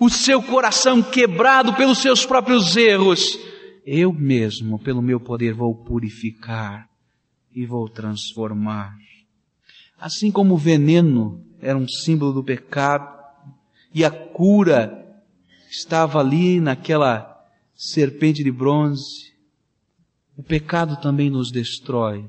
o 0.00 0.08
seu 0.08 0.42
coração 0.42 1.02
quebrado 1.02 1.74
pelos 1.74 1.98
seus 1.98 2.24
próprios 2.24 2.74
erros, 2.74 3.38
eu 3.84 4.10
mesmo, 4.10 4.78
pelo 4.78 5.02
meu 5.02 5.20
poder, 5.20 5.52
vou 5.52 5.74
purificar 5.74 6.88
e 7.54 7.66
vou 7.66 7.86
transformar. 7.86 8.96
Assim 9.98 10.30
como 10.30 10.54
o 10.54 10.58
veneno 10.58 11.44
era 11.60 11.76
um 11.76 11.86
símbolo 11.86 12.32
do 12.32 12.42
pecado 12.42 13.14
e 13.94 14.02
a 14.02 14.10
cura 14.10 15.06
estava 15.70 16.18
ali 16.18 16.60
naquela 16.60 17.38
serpente 17.74 18.42
de 18.42 18.50
bronze, 18.50 19.34
o 20.34 20.42
pecado 20.42 20.96
também 20.96 21.28
nos 21.28 21.52
destrói. 21.52 22.24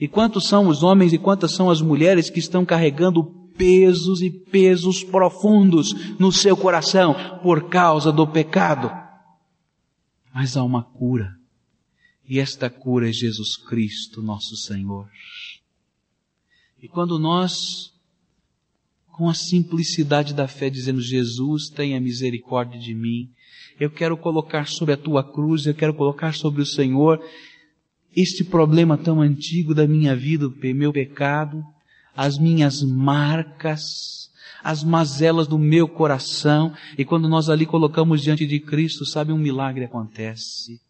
E 0.00 0.06
quantos 0.06 0.46
são 0.46 0.68
os 0.68 0.84
homens 0.84 1.12
e 1.12 1.18
quantas 1.18 1.52
são 1.52 1.68
as 1.68 1.80
mulheres 1.80 2.30
que 2.30 2.38
estão 2.38 2.64
carregando 2.64 3.41
pesos 3.56 4.22
e 4.22 4.30
pesos 4.30 5.02
profundos 5.04 5.92
no 6.18 6.32
seu 6.32 6.56
coração 6.56 7.14
por 7.42 7.68
causa 7.68 8.12
do 8.12 8.26
pecado. 8.26 8.90
Mas 10.34 10.56
há 10.56 10.62
uma 10.62 10.82
cura. 10.82 11.36
E 12.28 12.38
esta 12.38 12.70
cura 12.70 13.08
é 13.08 13.12
Jesus 13.12 13.56
Cristo, 13.56 14.22
nosso 14.22 14.56
Senhor. 14.56 15.08
E 16.80 16.88
quando 16.88 17.18
nós, 17.18 17.92
com 19.12 19.28
a 19.28 19.34
simplicidade 19.34 20.32
da 20.32 20.48
fé, 20.48 20.70
dizemos, 20.70 21.06
Jesus, 21.06 21.68
tenha 21.68 22.00
misericórdia 22.00 22.80
de 22.80 22.94
mim, 22.94 23.30
eu 23.78 23.90
quero 23.90 24.16
colocar 24.16 24.66
sobre 24.66 24.94
a 24.94 24.96
tua 24.96 25.22
cruz, 25.22 25.66
eu 25.66 25.74
quero 25.74 25.94
colocar 25.94 26.34
sobre 26.34 26.62
o 26.62 26.66
Senhor 26.66 27.22
este 28.14 28.44
problema 28.44 28.98
tão 28.98 29.20
antigo 29.20 29.74
da 29.74 29.86
minha 29.86 30.14
vida, 30.14 30.50
meu 30.74 30.92
pecado, 30.92 31.64
as 32.16 32.38
minhas 32.38 32.82
marcas, 32.82 34.30
as 34.62 34.84
mazelas 34.84 35.46
do 35.46 35.58
meu 35.58 35.88
coração, 35.88 36.72
e 36.96 37.04
quando 37.04 37.28
nós 37.28 37.48
ali 37.48 37.66
colocamos 37.66 38.22
diante 38.22 38.46
de 38.46 38.60
Cristo, 38.60 39.04
sabe, 39.04 39.32
um 39.32 39.38
milagre 39.38 39.84
acontece. 39.84 40.80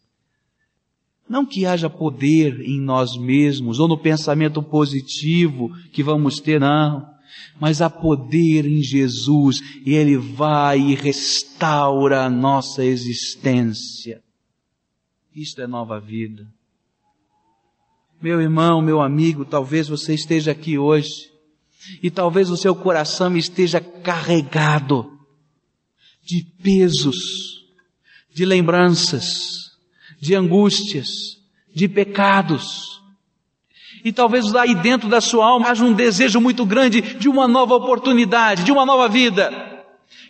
Não 1.27 1.45
que 1.45 1.65
haja 1.65 1.89
poder 1.89 2.59
em 2.61 2.79
nós 2.79 3.17
mesmos, 3.17 3.79
ou 3.79 3.87
no 3.87 3.97
pensamento 3.97 4.61
positivo 4.61 5.71
que 5.91 6.03
vamos 6.03 6.39
ter, 6.39 6.59
não. 6.59 7.11
Mas 7.59 7.81
há 7.81 7.89
poder 7.89 8.65
em 8.65 8.83
Jesus, 8.83 9.61
e 9.85 9.93
Ele 9.93 10.17
vai 10.17 10.79
e 10.79 10.95
restaura 10.95 12.25
a 12.25 12.29
nossa 12.29 12.83
existência. 12.83 14.21
Isto 15.33 15.61
é 15.61 15.67
nova 15.67 15.99
vida. 15.99 16.45
Meu 18.23 18.39
irmão, 18.39 18.81
meu 18.81 19.01
amigo, 19.01 19.43
talvez 19.43 19.89
você 19.89 20.13
esteja 20.13 20.51
aqui 20.51 20.77
hoje 20.77 21.29
e 22.01 22.09
talvez 22.09 22.49
o 22.49 22.55
seu 22.55 22.73
coração 22.73 23.35
esteja 23.35 23.81
carregado 23.81 25.19
de 26.23 26.41
pesos, 26.63 27.17
de 28.33 28.45
lembranças, 28.45 29.73
de 30.21 30.33
angústias, 30.35 31.09
de 31.75 31.89
pecados. 31.89 33.01
E 34.05 34.13
talvez 34.13 34.55
aí 34.55 34.73
dentro 34.73 35.09
da 35.09 35.19
sua 35.19 35.45
alma 35.45 35.71
haja 35.71 35.83
um 35.83 35.91
desejo 35.91 36.39
muito 36.39 36.65
grande 36.65 37.01
de 37.01 37.27
uma 37.27 37.45
nova 37.45 37.75
oportunidade, 37.75 38.63
de 38.63 38.71
uma 38.71 38.85
nova 38.85 39.09
vida. 39.09 39.72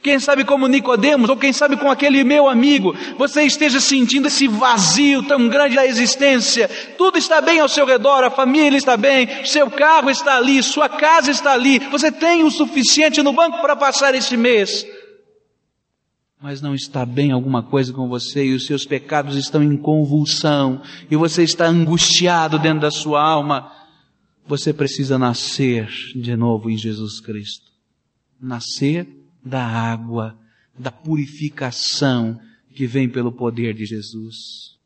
Quem 0.03 0.19
sabe 0.19 0.43
como 0.43 0.67
Nicodemos, 0.67 1.29
ou 1.29 1.37
quem 1.37 1.53
sabe 1.53 1.77
com 1.77 1.89
aquele 1.89 2.25
meu 2.25 2.49
amigo, 2.49 2.93
você 3.17 3.43
esteja 3.43 3.79
sentindo 3.79 4.27
esse 4.27 4.49
vazio 4.49 5.23
tão 5.23 5.47
grande 5.47 5.75
da 5.75 5.87
existência. 5.87 6.67
Tudo 6.97 7.17
está 7.17 7.39
bem 7.39 7.61
ao 7.61 7.69
seu 7.69 7.85
redor, 7.85 8.21
a 8.21 8.29
família 8.29 8.77
está 8.77 8.97
bem, 8.97 9.45
seu 9.45 9.71
carro 9.71 10.09
está 10.09 10.35
ali, 10.35 10.61
sua 10.61 10.89
casa 10.89 11.31
está 11.31 11.53
ali, 11.53 11.79
você 11.79 12.11
tem 12.11 12.43
o 12.43 12.51
suficiente 12.51 13.23
no 13.23 13.31
banco 13.31 13.61
para 13.61 13.77
passar 13.77 14.13
esse 14.13 14.35
mês. 14.35 14.85
Mas 16.41 16.61
não 16.61 16.75
está 16.75 17.05
bem 17.05 17.31
alguma 17.31 17.63
coisa 17.63 17.93
com 17.93 18.09
você 18.09 18.43
e 18.43 18.53
os 18.53 18.65
seus 18.65 18.85
pecados 18.85 19.37
estão 19.37 19.63
em 19.63 19.77
convulsão 19.77 20.81
e 21.09 21.15
você 21.15 21.43
está 21.43 21.65
angustiado 21.65 22.59
dentro 22.59 22.81
da 22.81 22.91
sua 22.91 23.23
alma. 23.23 23.71
Você 24.45 24.73
precisa 24.73 25.17
nascer 25.17 25.87
de 26.13 26.35
novo 26.35 26.69
em 26.69 26.77
Jesus 26.77 27.21
Cristo. 27.21 27.71
Nascer 28.41 29.22
da 29.43 29.65
água, 29.65 30.37
da 30.77 30.91
purificação 30.91 32.39
que 32.73 32.87
vem 32.87 33.09
pelo 33.09 33.31
poder 33.31 33.73
de 33.73 33.85
Jesus. 33.85 34.77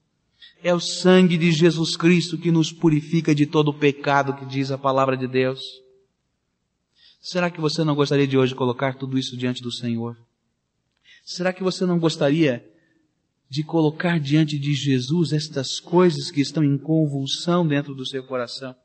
É 0.64 0.74
o 0.74 0.80
sangue 0.80 1.38
de 1.38 1.52
Jesus 1.52 1.96
Cristo 1.96 2.38
que 2.38 2.52
nos 2.52 2.72
purifica 2.72 3.34
de 3.34 3.46
todo 3.46 3.70
o 3.70 3.74
pecado 3.74 4.34
que 4.34 4.46
diz 4.46 4.72
a 4.72 4.78
palavra 4.78 5.16
de 5.16 5.28
Deus. 5.28 5.62
Será 7.22 7.50
que 7.50 7.62
você 7.62 7.84
não 7.84 7.96
gostaria 7.96 8.28
de 8.28 8.38
hoje 8.38 8.56
colocar 8.56 8.96
tudo 8.96 9.18
isso 9.18 9.38
diante 9.38 9.62
do 9.62 9.72
Senhor? 9.72 10.18
Será 11.24 11.54
que 11.54 11.64
você 11.64 11.86
não 11.86 12.00
gostaria 12.00 12.66
de 13.50 13.64
colocar 13.64 14.20
diante 14.20 14.58
de 14.58 14.74
Jesus 14.74 15.32
estas 15.32 15.80
coisas 15.80 16.32
que 16.32 16.42
estão 16.42 16.64
em 16.64 16.78
convulsão 16.78 17.68
dentro 17.68 17.94
do 17.94 18.06
seu 18.06 18.24
coração? 18.24 18.76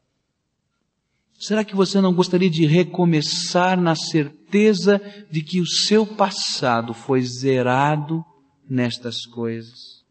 Será 1.42 1.64
que 1.64 1.74
você 1.74 2.00
não 2.00 2.14
gostaria 2.14 2.48
de 2.48 2.64
recomeçar 2.66 3.76
na 3.76 3.96
certeza 3.96 5.02
de 5.28 5.42
que 5.42 5.61
o 5.61 5.66
seu 5.66 6.07
passado 6.07 6.94
foi 6.94 7.20
zerado 7.20 8.24
nestas 8.70 9.26
coisas? 9.26 10.05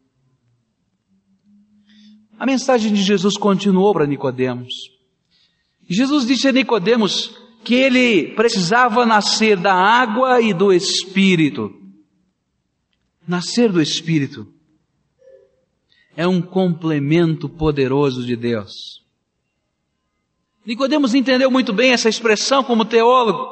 A 2.38 2.44
mensagem 2.44 2.92
de 2.92 3.00
Jesus 3.02 3.38
continuou 3.38 3.94
para 3.94 4.06
Nicodemos. 4.06 4.74
Jesus 5.88 6.26
disse 6.26 6.48
a 6.48 6.52
Nicodemos 6.52 7.34
que 7.64 7.76
ele 7.76 8.34
precisava 8.34 9.06
nascer 9.06 9.56
da 9.56 9.72
água 9.72 10.38
e 10.42 10.52
do 10.52 10.70
espírito. 10.70 11.70
Nascer 13.26 13.72
do 13.72 13.80
Espírito 13.80 14.52
é 16.14 16.28
um 16.28 16.42
complemento 16.42 17.48
poderoso 17.48 18.22
de 18.22 18.36
Deus. 18.36 19.01
Nicodemos 20.64 21.14
entendeu 21.14 21.50
muito 21.50 21.72
bem 21.72 21.92
essa 21.92 22.08
expressão 22.08 22.62
como 22.62 22.84
teólogo, 22.84 23.48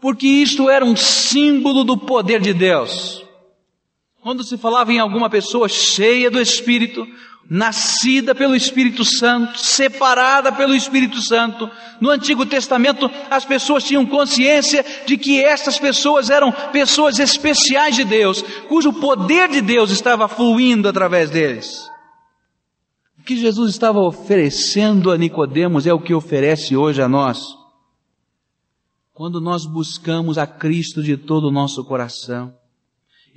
porque 0.00 0.26
isto 0.26 0.70
era 0.70 0.84
um 0.84 0.96
símbolo 0.96 1.84
do 1.84 1.96
poder 1.96 2.40
de 2.40 2.54
Deus. 2.54 3.24
Quando 4.22 4.42
se 4.42 4.56
falava 4.56 4.92
em 4.92 4.98
alguma 4.98 5.28
pessoa 5.28 5.68
cheia 5.68 6.30
do 6.30 6.40
Espírito, 6.40 7.06
nascida 7.48 8.34
pelo 8.34 8.54
Espírito 8.54 9.04
Santo, 9.04 9.58
separada 9.58 10.52
pelo 10.52 10.74
Espírito 10.74 11.22
Santo. 11.22 11.70
No 12.00 12.10
Antigo 12.10 12.44
Testamento, 12.44 13.10
as 13.30 13.44
pessoas 13.44 13.84
tinham 13.84 14.04
consciência 14.04 14.84
de 15.06 15.16
que 15.16 15.42
essas 15.42 15.78
pessoas 15.78 16.28
eram 16.28 16.52
pessoas 16.72 17.18
especiais 17.18 17.96
de 17.96 18.04
Deus, 18.04 18.42
cujo 18.68 18.92
poder 18.92 19.48
de 19.48 19.60
Deus 19.60 19.90
estava 19.90 20.28
fluindo 20.28 20.88
através 20.88 21.30
deles. 21.30 21.88
Que 23.28 23.36
Jesus 23.36 23.72
estava 23.72 24.00
oferecendo 24.00 25.10
a 25.10 25.18
Nicodemos 25.18 25.86
é 25.86 25.92
o 25.92 26.00
que 26.00 26.14
oferece 26.14 26.74
hoje 26.74 27.02
a 27.02 27.06
nós. 27.06 27.44
Quando 29.12 29.38
nós 29.38 29.66
buscamos 29.66 30.38
a 30.38 30.46
Cristo 30.46 31.02
de 31.02 31.14
todo 31.14 31.48
o 31.48 31.50
nosso 31.50 31.84
coração, 31.84 32.54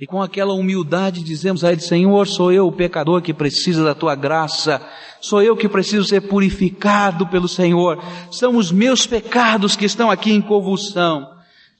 e 0.00 0.06
com 0.06 0.22
aquela 0.22 0.54
humildade 0.54 1.22
dizemos 1.22 1.62
a 1.62 1.72
Ele, 1.72 1.82
Senhor, 1.82 2.26
sou 2.26 2.50
eu 2.50 2.68
o 2.68 2.72
pecador 2.72 3.20
que 3.20 3.34
precisa 3.34 3.84
da 3.84 3.94
Tua 3.94 4.14
graça, 4.14 4.80
sou 5.20 5.42
eu 5.42 5.54
que 5.54 5.68
preciso 5.68 6.08
ser 6.08 6.22
purificado 6.22 7.26
pelo 7.26 7.46
Senhor, 7.46 8.02
são 8.30 8.56
os 8.56 8.72
meus 8.72 9.06
pecados 9.06 9.76
que 9.76 9.84
estão 9.84 10.10
aqui 10.10 10.32
em 10.32 10.40
convulsão. 10.40 11.28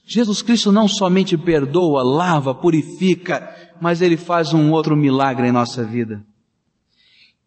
Jesus 0.05 0.43
Cristo 0.43 0.71
não 0.71 0.87
somente 0.87 1.35
perdoa, 1.35 2.03
lava, 2.03 2.53
purifica, 2.53 3.49
mas 3.81 4.03
Ele 4.03 4.17
faz 4.17 4.53
um 4.53 4.71
outro 4.71 4.95
milagre 4.95 5.47
em 5.47 5.51
nossa 5.51 5.83
vida. 5.83 6.23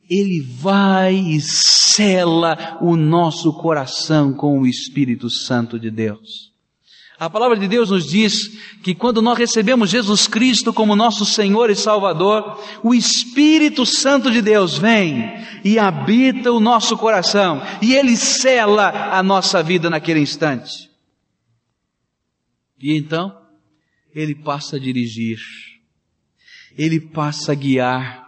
Ele 0.08 0.40
vai 0.40 1.14
e 1.14 1.40
sela 1.40 2.78
o 2.80 2.96
nosso 2.96 3.52
coração 3.52 4.32
com 4.32 4.60
o 4.60 4.66
Espírito 4.66 5.28
Santo 5.28 5.78
de 5.78 5.90
Deus. 5.90 6.56
A 7.18 7.30
palavra 7.30 7.58
de 7.58 7.66
Deus 7.66 7.90
nos 7.90 8.06
diz 8.06 8.48
que 8.82 8.94
quando 8.94 9.22
nós 9.22 9.38
recebemos 9.38 9.88
Jesus 9.88 10.28
Cristo 10.28 10.70
como 10.70 10.94
nosso 10.94 11.24
Senhor 11.24 11.70
e 11.70 11.74
Salvador, 11.74 12.62
o 12.82 12.94
Espírito 12.94 13.86
Santo 13.86 14.30
de 14.30 14.42
Deus 14.42 14.76
vem 14.76 15.32
e 15.64 15.78
habita 15.78 16.52
o 16.52 16.60
nosso 16.60 16.94
coração 16.96 17.62
e 17.80 17.94
ele 17.94 18.16
cela 18.18 19.16
a 19.16 19.22
nossa 19.22 19.62
vida 19.62 19.88
naquele 19.88 20.20
instante. 20.20 20.90
E 22.78 22.94
então, 22.98 23.34
ele 24.14 24.34
passa 24.34 24.76
a 24.76 24.78
dirigir, 24.78 25.38
ele 26.76 27.00
passa 27.00 27.52
a 27.52 27.54
guiar, 27.54 28.25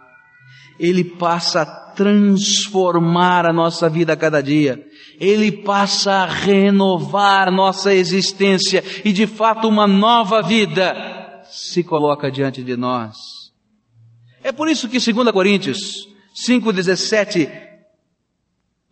ele 0.79 1.03
passa 1.03 1.61
a 1.61 1.65
transformar 1.65 3.45
a 3.45 3.51
nossa 3.51 3.89
vida 3.89 4.13
a 4.13 4.17
cada 4.17 4.41
dia. 4.41 4.87
Ele 5.19 5.51
passa 5.51 6.11
a 6.13 6.25
renovar 6.25 7.51
nossa 7.51 7.93
existência 7.93 8.83
e 9.03 9.11
de 9.11 9.27
fato 9.27 9.67
uma 9.67 9.85
nova 9.85 10.41
vida 10.41 10.95
se 11.51 11.83
coloca 11.83 12.31
diante 12.31 12.63
de 12.63 12.77
nós. 12.77 13.17
É 14.41 14.51
por 14.51 14.69
isso 14.69 14.87
que 14.87 14.99
2 14.99 15.31
Coríntios 15.31 16.07
5,17 16.47 17.51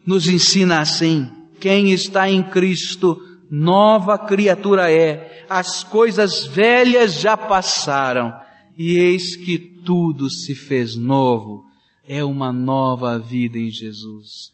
nos 0.06 0.28
ensina 0.28 0.82
assim: 0.82 1.32
quem 1.60 1.92
está 1.92 2.30
em 2.30 2.44
Cristo, 2.44 3.18
nova 3.50 4.18
criatura 4.18 4.92
é, 4.92 5.46
as 5.50 5.84
coisas 5.84 6.46
velhas 6.46 7.14
já 7.14 7.38
passaram, 7.38 8.34
e 8.78 8.98
eis 8.98 9.38
que 9.38 9.58
tudo 9.58 10.30
se 10.30 10.54
fez 10.54 10.96
novo. 10.96 11.67
É 12.08 12.24
uma 12.24 12.54
nova 12.54 13.20
vida 13.20 13.58
em 13.58 13.70
Jesus. 13.70 14.52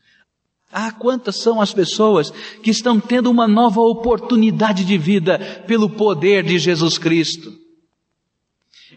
Ah, 0.71 0.91
quantas 0.91 1.39
são 1.39 1.61
as 1.61 1.71
pessoas 1.71 2.31
que 2.63 2.71
estão 2.71 2.99
tendo 2.99 3.29
uma 3.29 3.47
nova 3.47 3.79
oportunidade 3.79 4.83
de 4.83 4.97
vida 4.97 5.63
pelo 5.67 5.87
poder 5.87 6.43
de 6.43 6.57
Jesus 6.57 6.97
Cristo. 6.97 7.53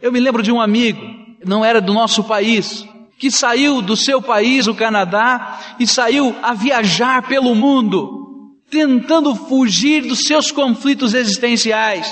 Eu 0.01 0.11
me 0.11 0.19
lembro 0.19 0.43
de 0.43 0.51
um 0.51 0.59
amigo, 0.59 1.01
não 1.45 1.63
era 1.63 1.81
do 1.81 1.93
nosso 1.93 2.25
país, 2.25 2.87
que 3.19 3.31
saiu 3.31 3.83
do 3.83 3.95
seu 3.95 4.23
país, 4.23 4.67
o 4.67 4.75
Canadá, 4.75 5.77
e 5.79 5.87
saiu 5.87 6.35
a 6.43 6.55
viajar 6.55 7.29
pelo 7.29 7.55
mundo, 7.55 8.55
tentando 8.71 9.35
fugir 9.35 10.03
dos 10.03 10.21
seus 10.21 10.51
conflitos 10.51 11.13
existenciais. 11.13 12.07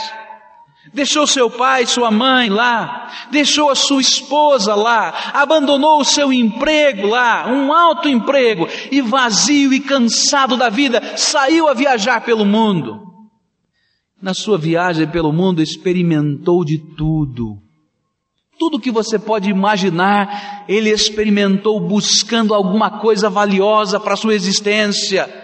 Deixou 0.94 1.26
seu 1.26 1.50
pai, 1.50 1.87
sua 1.87 2.09
mãe 2.09 2.48
lá, 2.48 3.11
deixou 3.28 3.68
a 3.68 3.74
sua 3.74 4.00
esposa 4.00 4.76
lá, 4.76 5.33
abandonou 5.35 5.98
o 6.00 6.04
seu 6.04 6.33
emprego 6.33 7.09
lá, 7.09 7.48
um 7.48 7.72
alto 7.72 8.09
emprego, 8.09 8.68
e 8.92 9.00
vazio 9.00 9.72
e 9.72 9.80
cansado 9.80 10.57
da 10.57 10.68
vida, 10.68 11.16
saiu 11.16 11.66
a 11.66 11.74
viajar 11.74 12.20
pelo 12.20 12.44
mundo. 12.44 13.02
Na 14.22 14.33
sua 14.33 14.57
viagem 14.57 15.09
pelo 15.09 15.33
mundo 15.33 15.61
experimentou 15.61 16.64
de 16.64 16.78
tudo. 16.78 17.59
Tudo 18.57 18.78
que 18.78 18.92
você 18.92 19.18
pode 19.18 19.50
imaginar, 19.50 20.64
ele 20.68 20.90
experimentou 20.90 21.80
buscando 21.80 22.54
alguma 22.54 23.00
coisa 23.00 23.28
valiosa 23.28 23.98
para 23.98 24.14
a 24.14 24.16
sua 24.16 24.33
existência 24.33 25.43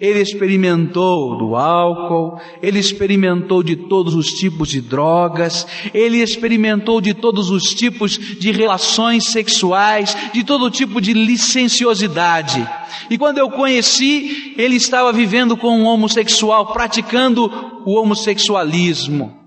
ele 0.00 0.20
experimentou 0.20 1.36
do 1.36 1.54
álcool, 1.54 2.40
ele 2.62 2.78
experimentou 2.78 3.62
de 3.62 3.76
todos 3.76 4.14
os 4.14 4.28
tipos 4.28 4.68
de 4.68 4.80
drogas, 4.80 5.66
ele 5.92 6.22
experimentou 6.22 7.02
de 7.02 7.12
todos 7.12 7.50
os 7.50 7.74
tipos 7.74 8.12
de 8.12 8.50
relações 8.50 9.24
sexuais, 9.26 10.16
de 10.32 10.42
todo 10.42 10.70
tipo 10.70 11.02
de 11.02 11.12
licenciosidade. 11.12 12.66
E 13.10 13.18
quando 13.18 13.38
eu 13.38 13.50
conheci, 13.50 14.54
ele 14.56 14.76
estava 14.76 15.12
vivendo 15.12 15.54
com 15.54 15.78
um 15.78 15.84
homossexual, 15.84 16.72
praticando 16.72 17.50
o 17.84 17.92
homossexualismo. 18.00 19.38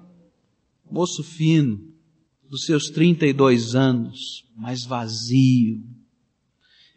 Moço 0.92 1.24
fino, 1.24 1.80
dos 2.48 2.66
seus 2.66 2.90
32 2.92 3.74
anos, 3.74 4.44
mas 4.56 4.86
vazio. 4.86 5.80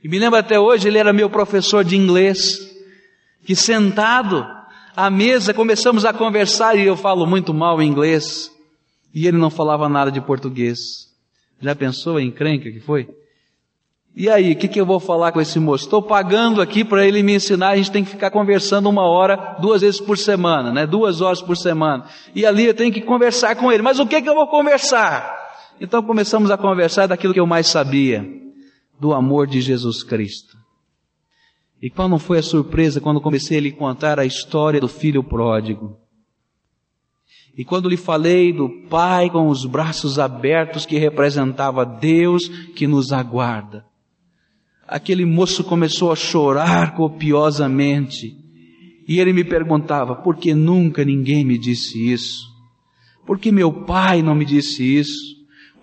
E 0.04 0.08
me 0.08 0.18
lembro 0.18 0.38
até 0.38 0.60
hoje, 0.60 0.86
ele 0.86 0.98
era 0.98 1.10
meu 1.10 1.30
professor 1.30 1.82
de 1.82 1.96
inglês 1.96 2.65
que 3.46 3.54
sentado 3.54 4.44
à 4.96 5.08
mesa 5.08 5.54
começamos 5.54 6.04
a 6.04 6.12
conversar 6.12 6.76
e 6.76 6.84
eu 6.84 6.96
falo 6.96 7.24
muito 7.26 7.54
mal 7.54 7.80
inglês 7.80 8.50
e 9.14 9.26
ele 9.28 9.38
não 9.38 9.50
falava 9.50 9.88
nada 9.88 10.10
de 10.10 10.20
português. 10.20 11.06
Já 11.60 11.74
pensou 11.74 12.18
em 12.18 12.26
encrenca 12.26 12.68
que 12.70 12.80
foi? 12.80 13.08
E 14.16 14.28
aí, 14.28 14.52
o 14.52 14.56
que, 14.56 14.66
que 14.66 14.80
eu 14.80 14.86
vou 14.86 14.98
falar 14.98 15.30
com 15.30 15.40
esse 15.40 15.60
moço? 15.60 15.84
Estou 15.84 16.02
pagando 16.02 16.60
aqui 16.60 16.84
para 16.84 17.06
ele 17.06 17.22
me 17.22 17.34
ensinar, 17.34 17.68
a 17.68 17.76
gente 17.76 17.92
tem 17.92 18.02
que 18.02 18.10
ficar 18.10 18.30
conversando 18.30 18.88
uma 18.88 19.02
hora, 19.02 19.56
duas 19.60 19.82
vezes 19.82 20.00
por 20.00 20.18
semana, 20.18 20.72
né? 20.72 20.86
Duas 20.86 21.20
horas 21.20 21.40
por 21.40 21.56
semana. 21.56 22.06
E 22.34 22.44
ali 22.44 22.64
eu 22.64 22.74
tenho 22.74 22.92
que 22.92 23.02
conversar 23.02 23.54
com 23.56 23.70
ele. 23.70 23.82
Mas 23.82 23.98
o 24.00 24.06
que, 24.06 24.20
que 24.22 24.28
eu 24.28 24.34
vou 24.34 24.48
conversar? 24.48 25.36
Então 25.78 26.02
começamos 26.02 26.50
a 26.50 26.56
conversar 26.56 27.06
daquilo 27.06 27.34
que 27.34 27.40
eu 27.40 27.46
mais 27.46 27.66
sabia, 27.66 28.26
do 28.98 29.12
amor 29.12 29.46
de 29.46 29.60
Jesus 29.60 30.02
Cristo. 30.02 30.55
E 31.80 31.90
qual 31.90 32.08
não 32.08 32.18
foi 32.18 32.38
a 32.38 32.42
surpresa 32.42 33.00
quando 33.00 33.20
comecei 33.20 33.58
a 33.58 33.60
lhe 33.60 33.72
contar 33.72 34.18
a 34.18 34.24
história 34.24 34.80
do 34.80 34.88
filho 34.88 35.22
pródigo? 35.22 35.98
E 37.56 37.64
quando 37.64 37.88
lhe 37.88 37.96
falei 37.96 38.52
do 38.52 38.68
pai 38.88 39.30
com 39.30 39.48
os 39.48 39.64
braços 39.64 40.18
abertos 40.18 40.84
que 40.84 40.98
representava 40.98 41.84
Deus 41.84 42.48
que 42.48 42.86
nos 42.86 43.12
aguarda, 43.12 43.86
aquele 44.86 45.24
moço 45.24 45.64
começou 45.64 46.12
a 46.12 46.16
chorar 46.16 46.94
copiosamente. 46.94 48.36
E 49.08 49.20
ele 49.20 49.32
me 49.32 49.44
perguntava, 49.44 50.16
por 50.16 50.36
que 50.36 50.52
nunca 50.52 51.04
ninguém 51.04 51.44
me 51.44 51.56
disse 51.56 52.12
isso? 52.12 52.44
Por 53.24 53.38
que 53.38 53.50
meu 53.50 53.72
pai 53.72 54.22
não 54.22 54.34
me 54.34 54.44
disse 54.44 54.82
isso? 54.82 55.35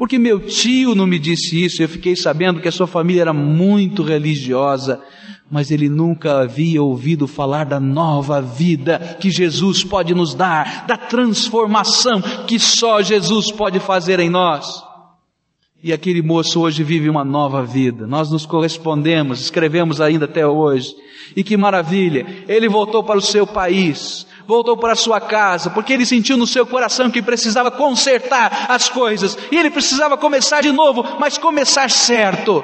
Por 0.03 0.09
que 0.09 0.19
meu 0.19 0.37
tio 0.37 0.93
não 0.93 1.07
me 1.07 1.17
disse 1.17 1.63
isso? 1.63 1.81
Eu 1.81 1.87
fiquei 1.87 2.13
sabendo 2.13 2.59
que 2.59 2.67
a 2.67 2.71
sua 2.73 2.85
família 2.85 3.21
era 3.21 3.31
muito 3.31 4.03
religiosa, 4.03 5.01
mas 5.49 5.71
ele 5.71 5.87
nunca 5.87 6.41
havia 6.41 6.83
ouvido 6.83 7.25
falar 7.25 7.63
da 7.63 7.79
nova 7.79 8.41
vida 8.41 9.15
que 9.17 9.31
Jesus 9.31 9.81
pode 9.81 10.13
nos 10.13 10.35
dar, 10.35 10.85
da 10.85 10.97
transformação 10.97 12.21
que 12.45 12.59
só 12.59 13.01
Jesus 13.01 13.49
pode 13.49 13.79
fazer 13.79 14.19
em 14.19 14.29
nós. 14.29 14.83
E 15.81 15.93
aquele 15.93 16.21
moço 16.21 16.59
hoje 16.59 16.83
vive 16.83 17.09
uma 17.09 17.23
nova 17.23 17.63
vida. 17.63 18.05
Nós 18.05 18.29
nos 18.29 18.45
correspondemos, 18.45 19.39
escrevemos 19.39 20.01
ainda 20.01 20.25
até 20.25 20.45
hoje. 20.45 20.93
E 21.33 21.45
que 21.45 21.55
maravilha! 21.55 22.25
Ele 22.45 22.67
voltou 22.67 23.05
para 23.05 23.19
o 23.19 23.21
seu 23.21 23.47
país, 23.47 24.27
voltou 24.47 24.77
para 24.77 24.95
sua 24.95 25.19
casa, 25.19 25.69
porque 25.69 25.93
ele 25.93 26.05
sentiu 26.05 26.37
no 26.37 26.47
seu 26.47 26.65
coração 26.65 27.09
que 27.09 27.21
precisava 27.21 27.71
consertar 27.71 28.65
as 28.69 28.89
coisas. 28.89 29.37
E 29.51 29.57
ele 29.57 29.69
precisava 29.69 30.17
começar 30.17 30.61
de 30.61 30.71
novo, 30.71 31.03
mas 31.19 31.37
começar 31.37 31.89
certo. 31.89 32.63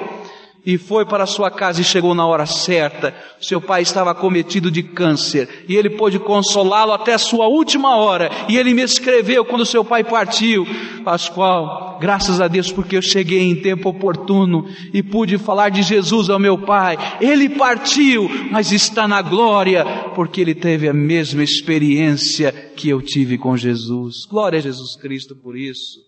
e 0.64 0.76
foi 0.76 1.06
para 1.06 1.26
sua 1.26 1.50
casa 1.50 1.80
e 1.80 1.84
chegou 1.84 2.14
na 2.14 2.26
hora 2.26 2.46
certa. 2.46 3.14
Seu 3.40 3.60
pai 3.60 3.82
estava 3.82 4.14
cometido 4.14 4.70
de 4.70 4.82
câncer 4.82 5.64
e 5.68 5.74
ele 5.74 5.90
pôde 5.90 6.18
consolá-lo 6.18 6.92
até 6.92 7.14
a 7.14 7.18
sua 7.18 7.46
última 7.46 7.96
hora. 7.96 8.30
E 8.48 8.58
ele 8.58 8.74
me 8.74 8.82
escreveu 8.82 9.44
quando 9.44 9.64
seu 9.64 9.84
pai 9.84 10.04
partiu, 10.04 10.66
Pascoal, 11.04 11.98
graças 12.00 12.40
a 12.40 12.48
Deus 12.48 12.70
porque 12.70 12.96
eu 12.96 13.02
cheguei 13.02 13.40
em 13.40 13.56
tempo 13.56 13.88
oportuno 13.88 14.66
e 14.92 15.02
pude 15.02 15.38
falar 15.38 15.70
de 15.70 15.82
Jesus 15.82 16.28
ao 16.28 16.38
meu 16.38 16.58
pai. 16.58 16.98
Ele 17.20 17.48
partiu, 17.48 18.30
mas 18.50 18.70
está 18.72 19.08
na 19.08 19.22
glória 19.22 19.84
porque 20.20 20.42
ele 20.42 20.54
teve 20.54 20.86
a 20.86 20.92
mesma 20.92 21.42
experiência 21.42 22.52
que 22.76 22.90
eu 22.90 23.00
tive 23.00 23.38
com 23.38 23.56
Jesus. 23.56 24.26
Glória 24.28 24.58
a 24.58 24.60
Jesus 24.60 24.94
Cristo 24.94 25.34
por 25.34 25.56
isso. 25.56 25.98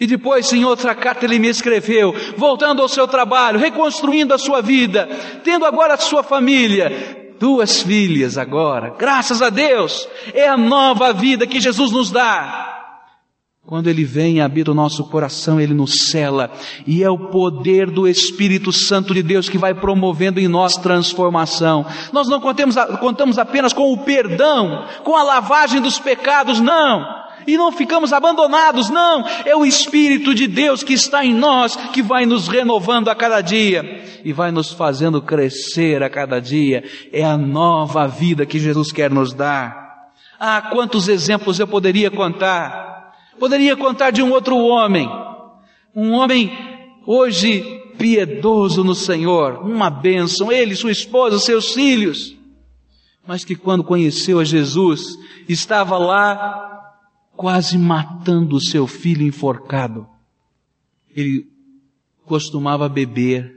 E 0.00 0.06
depois, 0.06 0.52
em 0.52 0.64
outra 0.64 0.94
carta, 0.94 1.24
ele 1.24 1.40
me 1.40 1.48
escreveu, 1.48 2.14
voltando 2.36 2.80
ao 2.80 2.88
seu 2.88 3.08
trabalho, 3.08 3.58
reconstruindo 3.58 4.32
a 4.32 4.38
sua 4.38 4.60
vida, 4.60 5.08
tendo 5.42 5.64
agora 5.64 5.94
a 5.94 5.98
sua 5.98 6.22
família, 6.22 7.34
duas 7.36 7.82
filhas 7.82 8.38
agora, 8.38 8.94
graças 8.96 9.42
a 9.42 9.50
Deus, 9.50 10.08
é 10.32 10.46
a 10.46 10.56
nova 10.56 11.12
vida 11.12 11.48
que 11.48 11.58
Jesus 11.58 11.90
nos 11.90 12.12
dá. 12.12 12.75
Quando 13.66 13.88
Ele 13.88 14.04
vem 14.04 14.36
e 14.36 14.40
habita 14.40 14.70
o 14.70 14.74
nosso 14.74 15.02
coração, 15.04 15.60
Ele 15.60 15.74
nos 15.74 16.08
cela, 16.10 16.52
e 16.86 17.02
é 17.02 17.10
o 17.10 17.18
poder 17.18 17.90
do 17.90 18.06
Espírito 18.06 18.72
Santo 18.72 19.12
de 19.12 19.24
Deus 19.24 19.48
que 19.48 19.58
vai 19.58 19.74
promovendo 19.74 20.38
em 20.38 20.46
nós 20.46 20.76
transformação. 20.76 21.84
Nós 22.12 22.28
não 22.28 22.40
contamos, 22.40 22.76
contamos 23.00 23.38
apenas 23.38 23.72
com 23.72 23.92
o 23.92 23.98
perdão, 23.98 24.86
com 25.02 25.16
a 25.16 25.24
lavagem 25.24 25.80
dos 25.80 25.98
pecados, 25.98 26.60
não 26.60 27.26
e 27.44 27.56
não 27.56 27.70
ficamos 27.70 28.12
abandonados, 28.12 28.90
não. 28.90 29.24
É 29.44 29.54
o 29.54 29.64
Espírito 29.64 30.34
de 30.34 30.46
Deus 30.48 30.82
que 30.82 30.92
está 30.92 31.24
em 31.24 31.32
nós 31.32 31.76
que 31.92 32.02
vai 32.02 32.26
nos 32.26 32.48
renovando 32.48 33.08
a 33.08 33.14
cada 33.14 33.40
dia 33.40 34.04
e 34.24 34.32
vai 34.32 34.50
nos 34.50 34.72
fazendo 34.72 35.22
crescer 35.22 36.02
a 36.02 36.10
cada 36.10 36.40
dia. 36.40 36.82
É 37.12 37.24
a 37.24 37.36
nova 37.36 38.06
vida 38.08 38.44
que 38.44 38.58
Jesus 38.58 38.90
quer 38.90 39.10
nos 39.10 39.32
dar. 39.32 40.10
Ah, 40.40 40.60
quantos 40.72 41.08
exemplos 41.08 41.60
eu 41.60 41.68
poderia 41.68 42.10
contar. 42.10 42.95
Poderia 43.38 43.76
contar 43.76 44.10
de 44.10 44.22
um 44.22 44.30
outro 44.30 44.56
homem, 44.56 45.08
um 45.94 46.12
homem 46.12 46.50
hoje 47.06 47.62
piedoso 47.98 48.84
no 48.84 48.94
Senhor, 48.94 49.64
uma 49.64 49.90
bênção, 49.90 50.52
ele, 50.52 50.74
sua 50.74 50.92
esposa, 50.92 51.38
seus 51.38 51.72
filhos, 51.72 52.36
mas 53.26 53.44
que 53.44 53.56
quando 53.56 53.82
conheceu 53.82 54.38
a 54.38 54.44
Jesus, 54.44 55.16
estava 55.48 55.98
lá 55.98 56.94
quase 57.36 57.76
matando 57.76 58.56
o 58.56 58.60
seu 58.60 58.86
filho 58.86 59.26
enforcado. 59.26 60.06
Ele 61.14 61.46
costumava 62.24 62.88
beber. 62.88 63.54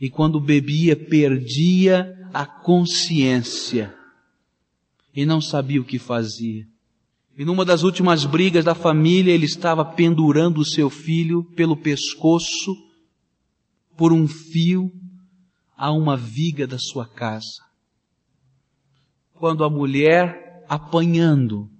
E 0.00 0.08
quando 0.08 0.40
bebia 0.40 0.96
perdia 0.96 2.16
a 2.32 2.46
consciência. 2.46 3.94
E 5.14 5.26
não 5.26 5.40
sabia 5.40 5.80
o 5.80 5.84
que 5.84 5.98
fazia. 5.98 6.66
E 7.36 7.44
numa 7.44 7.64
das 7.64 7.82
últimas 7.82 8.24
brigas 8.24 8.64
da 8.64 8.74
família, 8.74 9.32
ele 9.32 9.46
estava 9.46 9.84
pendurando 9.84 10.58
o 10.58 10.64
seu 10.64 10.90
filho 10.90 11.44
pelo 11.54 11.76
pescoço 11.76 12.76
por 13.96 14.12
um 14.12 14.26
fio 14.26 14.90
a 15.76 15.92
uma 15.92 16.16
viga 16.16 16.66
da 16.66 16.78
sua 16.78 17.06
casa. 17.06 17.64
Quando 19.34 19.64
a 19.64 19.70
mulher, 19.70 20.64
apanhando, 20.68 21.70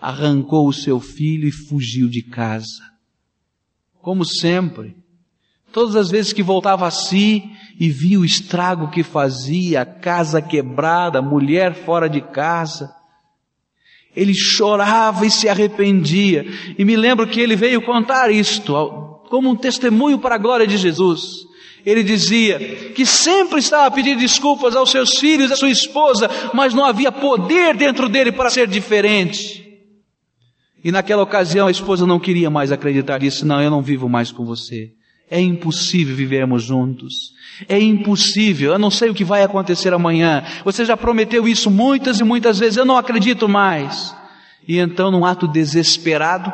arrancou 0.00 0.68
o 0.68 0.72
seu 0.72 1.00
filho 1.00 1.46
e 1.46 1.52
fugiu 1.52 2.08
de 2.08 2.22
casa. 2.22 2.82
Como 4.00 4.24
sempre, 4.24 4.96
todas 5.72 5.96
as 5.96 6.10
vezes 6.10 6.32
que 6.32 6.42
voltava 6.42 6.86
a 6.86 6.90
si 6.90 7.42
e 7.78 7.90
via 7.90 8.18
o 8.18 8.24
estrago 8.24 8.90
que 8.90 9.02
fazia, 9.02 9.82
a 9.82 9.86
casa 9.86 10.40
quebrada, 10.40 11.18
a 11.18 11.22
mulher 11.22 11.74
fora 11.74 12.08
de 12.08 12.20
casa, 12.20 12.94
ele 14.18 14.34
chorava 14.34 15.24
e 15.24 15.30
se 15.30 15.48
arrependia. 15.48 16.44
E 16.76 16.84
me 16.84 16.96
lembro 16.96 17.26
que 17.28 17.40
ele 17.40 17.54
veio 17.54 17.80
contar 17.80 18.30
isto 18.30 18.74
como 19.30 19.48
um 19.48 19.54
testemunho 19.54 20.18
para 20.18 20.34
a 20.34 20.38
glória 20.38 20.66
de 20.66 20.76
Jesus. 20.76 21.46
Ele 21.86 22.02
dizia 22.02 22.58
que 22.94 23.06
sempre 23.06 23.60
estava 23.60 23.94
pedir 23.94 24.16
desculpas 24.16 24.74
aos 24.74 24.90
seus 24.90 25.18
filhos, 25.18 25.52
à 25.52 25.56
sua 25.56 25.70
esposa, 25.70 26.28
mas 26.52 26.74
não 26.74 26.84
havia 26.84 27.12
poder 27.12 27.76
dentro 27.76 28.08
dele 28.08 28.32
para 28.32 28.50
ser 28.50 28.66
diferente. 28.66 29.64
E 30.82 30.90
naquela 30.90 31.22
ocasião 31.22 31.68
a 31.68 31.70
esposa 31.70 32.04
não 32.04 32.18
queria 32.18 32.50
mais 32.50 32.72
acreditar 32.72 33.18
disse, 33.18 33.44
não, 33.44 33.62
eu 33.62 33.70
não 33.70 33.82
vivo 33.82 34.08
mais 34.08 34.32
com 34.32 34.44
você. 34.44 34.92
É 35.30 35.40
impossível 35.40 36.16
vivermos 36.16 36.62
juntos. 36.62 37.32
É 37.68 37.78
impossível. 37.78 38.72
Eu 38.72 38.78
não 38.78 38.90
sei 38.90 39.10
o 39.10 39.14
que 39.14 39.24
vai 39.24 39.42
acontecer 39.42 39.92
amanhã. 39.92 40.44
Você 40.64 40.84
já 40.84 40.96
prometeu 40.96 41.46
isso 41.46 41.70
muitas 41.70 42.20
e 42.20 42.24
muitas 42.24 42.58
vezes. 42.58 42.76
Eu 42.76 42.84
não 42.84 42.96
acredito 42.96 43.48
mais. 43.48 44.14
E 44.66 44.78
então, 44.78 45.10
num 45.10 45.24
ato 45.24 45.48
desesperado, 45.48 46.52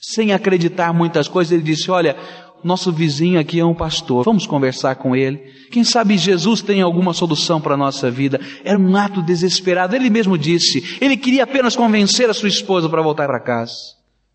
sem 0.00 0.32
acreditar 0.32 0.92
muitas 0.92 1.28
coisas, 1.28 1.52
ele 1.52 1.62
disse, 1.62 1.90
olha, 1.90 2.16
nosso 2.62 2.92
vizinho 2.92 3.40
aqui 3.40 3.58
é 3.58 3.64
um 3.64 3.74
pastor, 3.74 4.24
vamos 4.24 4.46
conversar 4.46 4.94
com 4.96 5.16
ele. 5.16 5.38
Quem 5.70 5.82
sabe 5.82 6.18
Jesus 6.18 6.62
tem 6.62 6.80
alguma 6.82 7.12
solução 7.12 7.60
para 7.60 7.74
a 7.74 7.76
nossa 7.76 8.10
vida. 8.10 8.40
Era 8.64 8.78
um 8.78 8.96
ato 8.96 9.22
desesperado, 9.22 9.96
ele 9.96 10.10
mesmo 10.10 10.36
disse. 10.36 10.98
Ele 11.00 11.16
queria 11.16 11.44
apenas 11.44 11.76
convencer 11.76 12.28
a 12.28 12.34
sua 12.34 12.48
esposa 12.48 12.88
para 12.88 13.02
voltar 13.02 13.26
para 13.26 13.40
casa. 13.40 13.74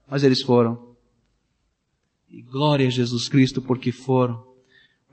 Mas 0.09 0.23
eles 0.23 0.41
foram. 0.41 0.94
E 2.35 2.41
glória 2.41 2.87
a 2.87 2.91
Jesus 2.91 3.29
Cristo 3.29 3.61
porque 3.61 3.93
foram. 3.93 4.43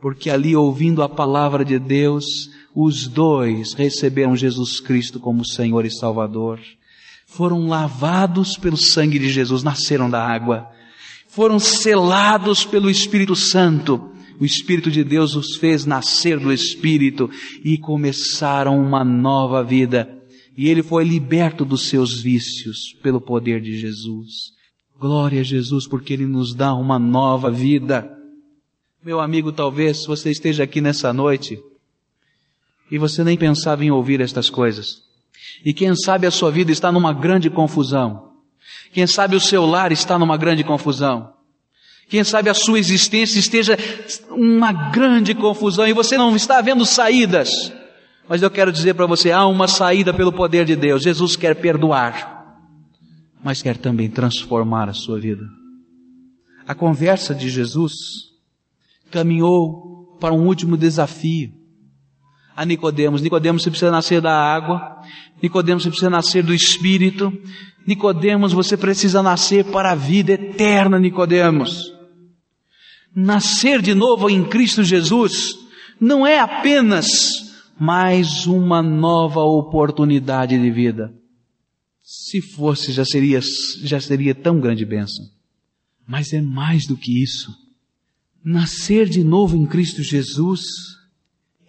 Porque 0.00 0.28
ali, 0.28 0.56
ouvindo 0.56 1.02
a 1.02 1.08
palavra 1.08 1.64
de 1.64 1.78
Deus, 1.78 2.50
os 2.74 3.06
dois 3.06 3.74
receberam 3.74 4.34
Jesus 4.36 4.80
Cristo 4.80 5.20
como 5.20 5.46
Senhor 5.46 5.84
e 5.86 5.90
Salvador. 5.90 6.58
Foram 7.24 7.68
lavados 7.68 8.56
pelo 8.56 8.76
sangue 8.76 9.20
de 9.20 9.30
Jesus, 9.30 9.62
nasceram 9.62 10.10
da 10.10 10.20
água 10.26 10.68
foram 11.32 11.58
selados 11.58 12.62
pelo 12.62 12.90
Espírito 12.90 13.34
Santo. 13.34 14.12
O 14.38 14.44
Espírito 14.44 14.90
de 14.90 15.02
Deus 15.02 15.34
os 15.34 15.56
fez 15.56 15.86
nascer 15.86 16.38
do 16.38 16.52
Espírito 16.52 17.30
e 17.64 17.78
começaram 17.78 18.78
uma 18.78 19.02
nova 19.02 19.64
vida. 19.64 20.14
E 20.54 20.68
ele 20.68 20.82
foi 20.82 21.04
liberto 21.04 21.64
dos 21.64 21.88
seus 21.88 22.20
vícios 22.20 22.92
pelo 23.02 23.18
poder 23.18 23.62
de 23.62 23.78
Jesus. 23.78 24.52
Glória 25.02 25.40
a 25.40 25.42
Jesus 25.42 25.88
porque 25.88 26.12
ele 26.12 26.26
nos 26.26 26.54
dá 26.54 26.72
uma 26.72 26.96
nova 26.96 27.50
vida. 27.50 28.08
Meu 29.04 29.18
amigo, 29.18 29.50
talvez 29.50 30.06
você 30.06 30.30
esteja 30.30 30.62
aqui 30.62 30.80
nessa 30.80 31.12
noite 31.12 31.58
e 32.88 32.98
você 32.98 33.24
nem 33.24 33.36
pensava 33.36 33.84
em 33.84 33.90
ouvir 33.90 34.20
estas 34.20 34.48
coisas. 34.48 35.02
E 35.64 35.74
quem 35.74 35.92
sabe 35.96 36.24
a 36.24 36.30
sua 36.30 36.52
vida 36.52 36.70
está 36.70 36.92
numa 36.92 37.12
grande 37.12 37.50
confusão. 37.50 38.28
Quem 38.92 39.04
sabe 39.08 39.34
o 39.34 39.40
seu 39.40 39.66
lar 39.66 39.90
está 39.90 40.16
numa 40.16 40.36
grande 40.36 40.62
confusão. 40.62 41.32
Quem 42.08 42.22
sabe 42.22 42.48
a 42.48 42.54
sua 42.54 42.78
existência 42.78 43.40
esteja 43.40 43.76
uma 44.30 44.72
grande 44.92 45.34
confusão 45.34 45.84
e 45.84 45.92
você 45.92 46.16
não 46.16 46.36
está 46.36 46.60
vendo 46.60 46.86
saídas. 46.86 47.72
Mas 48.28 48.40
eu 48.40 48.50
quero 48.52 48.70
dizer 48.70 48.94
para 48.94 49.06
você, 49.06 49.32
há 49.32 49.48
uma 49.48 49.66
saída 49.66 50.14
pelo 50.14 50.32
poder 50.32 50.64
de 50.64 50.76
Deus. 50.76 51.02
Jesus 51.02 51.34
quer 51.34 51.56
perdoar, 51.56 52.31
mas 53.42 53.62
quer 53.62 53.76
também 53.76 54.08
transformar 54.08 54.88
a 54.88 54.92
sua 54.92 55.18
vida. 55.18 55.44
A 56.66 56.74
conversa 56.74 57.34
de 57.34 57.48
Jesus 57.48 57.92
caminhou 59.10 60.16
para 60.20 60.32
um 60.32 60.46
último 60.46 60.76
desafio 60.76 61.52
a 62.56 62.64
Nicodemos. 62.64 63.22
Nicodemos, 63.22 63.62
você 63.62 63.70
precisa 63.70 63.90
nascer 63.90 64.20
da 64.20 64.32
água. 64.32 65.00
Nicodemos, 65.42 65.82
você 65.82 65.88
precisa 65.88 66.10
nascer 66.10 66.42
do 66.42 66.54
Espírito. 66.54 67.32
Nicodemos, 67.86 68.52
você 68.52 68.76
precisa 68.76 69.22
nascer 69.22 69.64
para 69.64 69.92
a 69.92 69.94
vida 69.94 70.32
eterna, 70.32 70.98
Nicodemos. 70.98 71.92
Nascer 73.14 73.82
de 73.82 73.94
novo 73.94 74.30
em 74.30 74.44
Cristo 74.44 74.82
Jesus 74.82 75.54
não 76.00 76.26
é 76.26 76.38
apenas 76.38 77.08
mais 77.78 78.46
uma 78.46 78.82
nova 78.82 79.40
oportunidade 79.40 80.58
de 80.58 80.70
vida. 80.70 81.12
Se 82.14 82.40
fosse, 82.40 82.92
já 82.92 83.04
seria, 83.04 83.40
já 83.82 84.00
seria 84.00 84.34
tão 84.34 84.60
grande 84.60 84.84
bênção. 84.84 85.24
Mas 86.06 86.32
é 86.32 86.42
mais 86.42 86.86
do 86.86 86.96
que 86.96 87.22
isso. 87.22 87.50
Nascer 88.44 89.08
de 89.08 89.22
novo 89.22 89.56
em 89.56 89.66
Cristo 89.66 90.02
Jesus 90.02 90.62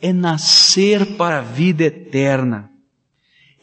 é 0.01 0.11
nascer 0.11 1.15
para 1.15 1.39
a 1.39 1.41
vida 1.41 1.83
eterna 1.83 2.73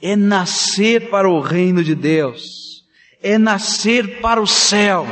é 0.02 0.16
nascer 0.16 1.10
para 1.10 1.28
o 1.28 1.40
reino 1.40 1.84
de 1.84 1.94
Deus, 1.94 2.84
é 3.22 3.36
nascer 3.36 4.20
para 4.20 4.40
o 4.40 4.46
céu. 4.46 5.06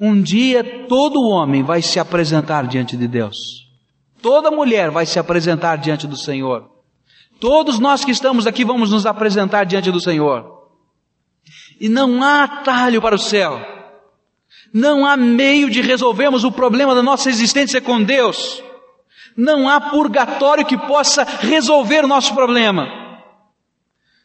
Um 0.00 0.20
dia 0.20 0.86
todo 0.88 1.28
homem 1.28 1.62
vai 1.62 1.82
se 1.82 1.98
apresentar 1.98 2.66
diante 2.66 2.96
de 2.96 3.06
Deus. 3.06 3.36
Toda 4.20 4.50
mulher 4.50 4.90
vai 4.90 5.06
se 5.06 5.18
apresentar 5.18 5.76
diante 5.76 6.06
do 6.06 6.16
Senhor. 6.16 6.70
Todos 7.42 7.80
nós 7.80 8.04
que 8.04 8.12
estamos 8.12 8.46
aqui 8.46 8.64
vamos 8.64 8.92
nos 8.92 9.04
apresentar 9.04 9.64
diante 9.64 9.90
do 9.90 10.00
Senhor. 10.00 10.70
E 11.80 11.88
não 11.88 12.22
há 12.22 12.44
atalho 12.44 13.02
para 13.02 13.16
o 13.16 13.18
céu. 13.18 13.60
Não 14.72 15.04
há 15.04 15.16
meio 15.16 15.68
de 15.68 15.80
resolvermos 15.80 16.44
o 16.44 16.52
problema 16.52 16.94
da 16.94 17.02
nossa 17.02 17.28
existência 17.28 17.80
com 17.80 18.00
Deus. 18.00 18.62
Não 19.36 19.68
há 19.68 19.80
purgatório 19.80 20.64
que 20.64 20.78
possa 20.78 21.24
resolver 21.24 22.04
o 22.04 22.06
nosso 22.06 22.32
problema. 22.32 22.86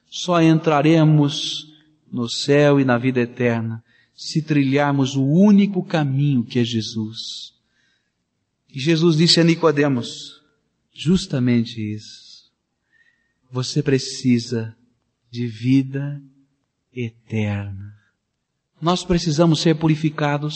Só 0.08 0.40
entraremos 0.40 1.66
no 2.14 2.30
céu 2.30 2.80
e 2.80 2.86
na 2.86 3.00
vida 3.00 3.20
eterna 3.20 3.84
se 4.16 4.44
trilharmos 4.44 5.16
o 5.16 5.26
único 5.26 5.84
caminho 5.84 6.44
que 6.44 6.60
é 6.60 6.64
Jesus. 6.64 7.52
E 8.72 8.80
Jesus 8.80 9.18
disse 9.18 9.40
a 9.40 9.44
Nicodemos 9.44 10.40
justamente 10.94 11.82
isso. 11.82 12.27
Você 13.52 13.82
precisa 13.82 14.76
de 15.32 15.48
vida 15.48 16.22
eterna. 16.94 17.94
Nós 18.82 19.04
precisamos 19.04 19.62
ser 19.62 19.76
purificados, 19.76 20.56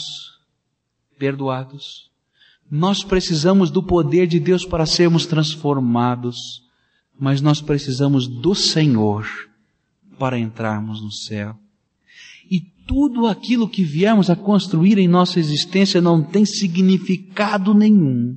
perdoados. 1.18 2.10
Nós 2.70 3.04
precisamos 3.04 3.70
do 3.70 3.82
poder 3.82 4.26
de 4.26 4.38
Deus 4.38 4.64
para 4.64 4.86
sermos 4.86 5.26
transformados, 5.26 6.62
mas 7.18 7.40
nós 7.40 7.60
precisamos 7.60 8.26
do 8.26 8.54
Senhor 8.54 9.26
para 10.18 10.38
entrarmos 10.38 11.02
no 11.02 11.10
céu. 11.10 11.56
E 12.50 12.60
tudo 12.60 13.26
aquilo 13.26 13.68
que 13.68 13.84
viemos 13.84 14.30
a 14.30 14.36
construir 14.36 14.98
em 14.98 15.08
nossa 15.08 15.38
existência 15.38 16.00
não 16.00 16.22
tem 16.22 16.44
significado 16.44 17.74
nenhum. 17.74 18.36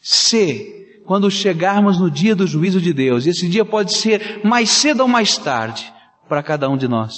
Se, 0.00 0.75
quando 1.06 1.30
chegarmos 1.30 1.98
no 1.98 2.10
dia 2.10 2.34
do 2.34 2.46
juízo 2.46 2.80
de 2.80 2.92
Deus, 2.92 3.26
esse 3.26 3.48
dia 3.48 3.64
pode 3.64 3.96
ser 3.96 4.44
mais 4.44 4.68
cedo 4.68 5.00
ou 5.00 5.08
mais 5.08 5.38
tarde 5.38 5.90
para 6.28 6.42
cada 6.42 6.68
um 6.68 6.76
de 6.76 6.88
nós, 6.88 7.14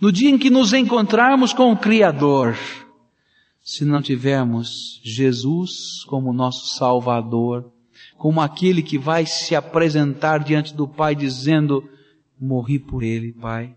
no 0.00 0.10
dia 0.10 0.28
em 0.28 0.36
que 0.36 0.50
nos 0.50 0.72
encontrarmos 0.72 1.52
com 1.52 1.70
o 1.70 1.76
Criador, 1.76 2.58
se 3.64 3.84
não 3.84 4.02
tivermos 4.02 5.00
Jesus 5.04 6.02
como 6.08 6.32
nosso 6.32 6.74
Salvador, 6.76 7.72
como 8.18 8.40
aquele 8.40 8.82
que 8.82 8.98
vai 8.98 9.24
se 9.24 9.54
apresentar 9.54 10.38
diante 10.38 10.74
do 10.74 10.88
Pai 10.88 11.14
dizendo, 11.14 11.88
morri 12.40 12.80
por 12.80 13.04
Ele, 13.04 13.32
Pai. 13.32 13.76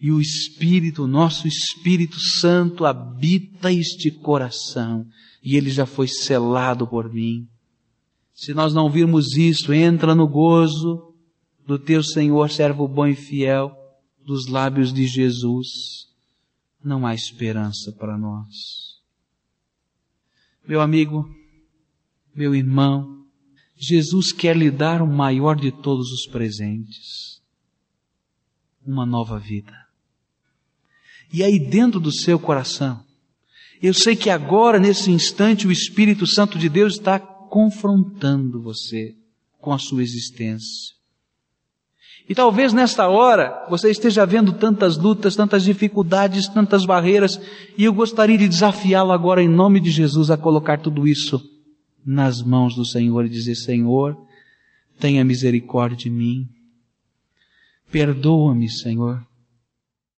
E 0.00 0.10
o 0.10 0.20
Espírito, 0.20 1.06
nosso 1.06 1.46
Espírito 1.46 2.18
Santo 2.18 2.86
habita 2.86 3.70
este 3.70 4.10
coração, 4.10 5.06
e 5.42 5.56
ele 5.56 5.70
já 5.70 5.84
foi 5.86 6.08
selado 6.08 6.86
por 6.86 7.12
mim. 7.12 7.46
Se 8.36 8.52
nós 8.52 8.74
não 8.74 8.90
virmos 8.90 9.34
isso, 9.34 9.72
entra 9.72 10.14
no 10.14 10.28
gozo 10.28 11.14
do 11.66 11.78
teu 11.78 12.04
Senhor, 12.04 12.50
servo 12.50 12.86
bom 12.86 13.06
e 13.06 13.16
fiel, 13.16 13.74
dos 14.22 14.46
lábios 14.46 14.92
de 14.92 15.06
Jesus, 15.06 16.06
não 16.84 17.06
há 17.06 17.14
esperança 17.14 17.90
para 17.92 18.18
nós. 18.18 19.00
Meu 20.68 20.82
amigo, 20.82 21.26
meu 22.34 22.54
irmão, 22.54 23.24
Jesus 23.74 24.32
quer 24.32 24.54
lhe 24.54 24.70
dar 24.70 25.00
o 25.00 25.06
maior 25.06 25.56
de 25.56 25.72
todos 25.72 26.12
os 26.12 26.26
presentes. 26.26 27.40
Uma 28.84 29.06
nova 29.06 29.38
vida. 29.38 29.72
E 31.32 31.42
aí 31.42 31.58
dentro 31.58 31.98
do 31.98 32.12
seu 32.12 32.38
coração, 32.38 33.02
eu 33.80 33.94
sei 33.94 34.14
que 34.14 34.28
agora, 34.28 34.78
nesse 34.78 35.10
instante, 35.10 35.66
o 35.66 35.72
Espírito 35.72 36.26
Santo 36.26 36.58
de 36.58 36.68
Deus 36.68 36.94
está 36.94 37.35
confrontando 37.48 38.60
você 38.60 39.14
com 39.60 39.72
a 39.72 39.78
sua 39.78 40.02
existência. 40.02 40.96
E 42.28 42.34
talvez 42.34 42.72
nesta 42.72 43.08
hora 43.08 43.66
você 43.70 43.90
esteja 43.90 44.26
vendo 44.26 44.52
tantas 44.52 44.96
lutas, 44.96 45.36
tantas 45.36 45.62
dificuldades, 45.62 46.48
tantas 46.48 46.84
barreiras, 46.84 47.40
e 47.78 47.84
eu 47.84 47.92
gostaria 47.92 48.36
de 48.36 48.48
desafiá-lo 48.48 49.12
agora 49.12 49.42
em 49.42 49.48
nome 49.48 49.78
de 49.78 49.90
Jesus 49.90 50.30
a 50.30 50.36
colocar 50.36 50.80
tudo 50.80 51.06
isso 51.06 51.40
nas 52.04 52.42
mãos 52.42 52.74
do 52.74 52.84
Senhor 52.84 53.24
e 53.24 53.28
dizer: 53.28 53.54
Senhor, 53.54 54.16
tenha 54.98 55.24
misericórdia 55.24 55.96
de 55.96 56.10
mim. 56.10 56.48
Perdoa-me, 57.90 58.68
Senhor. 58.68 59.24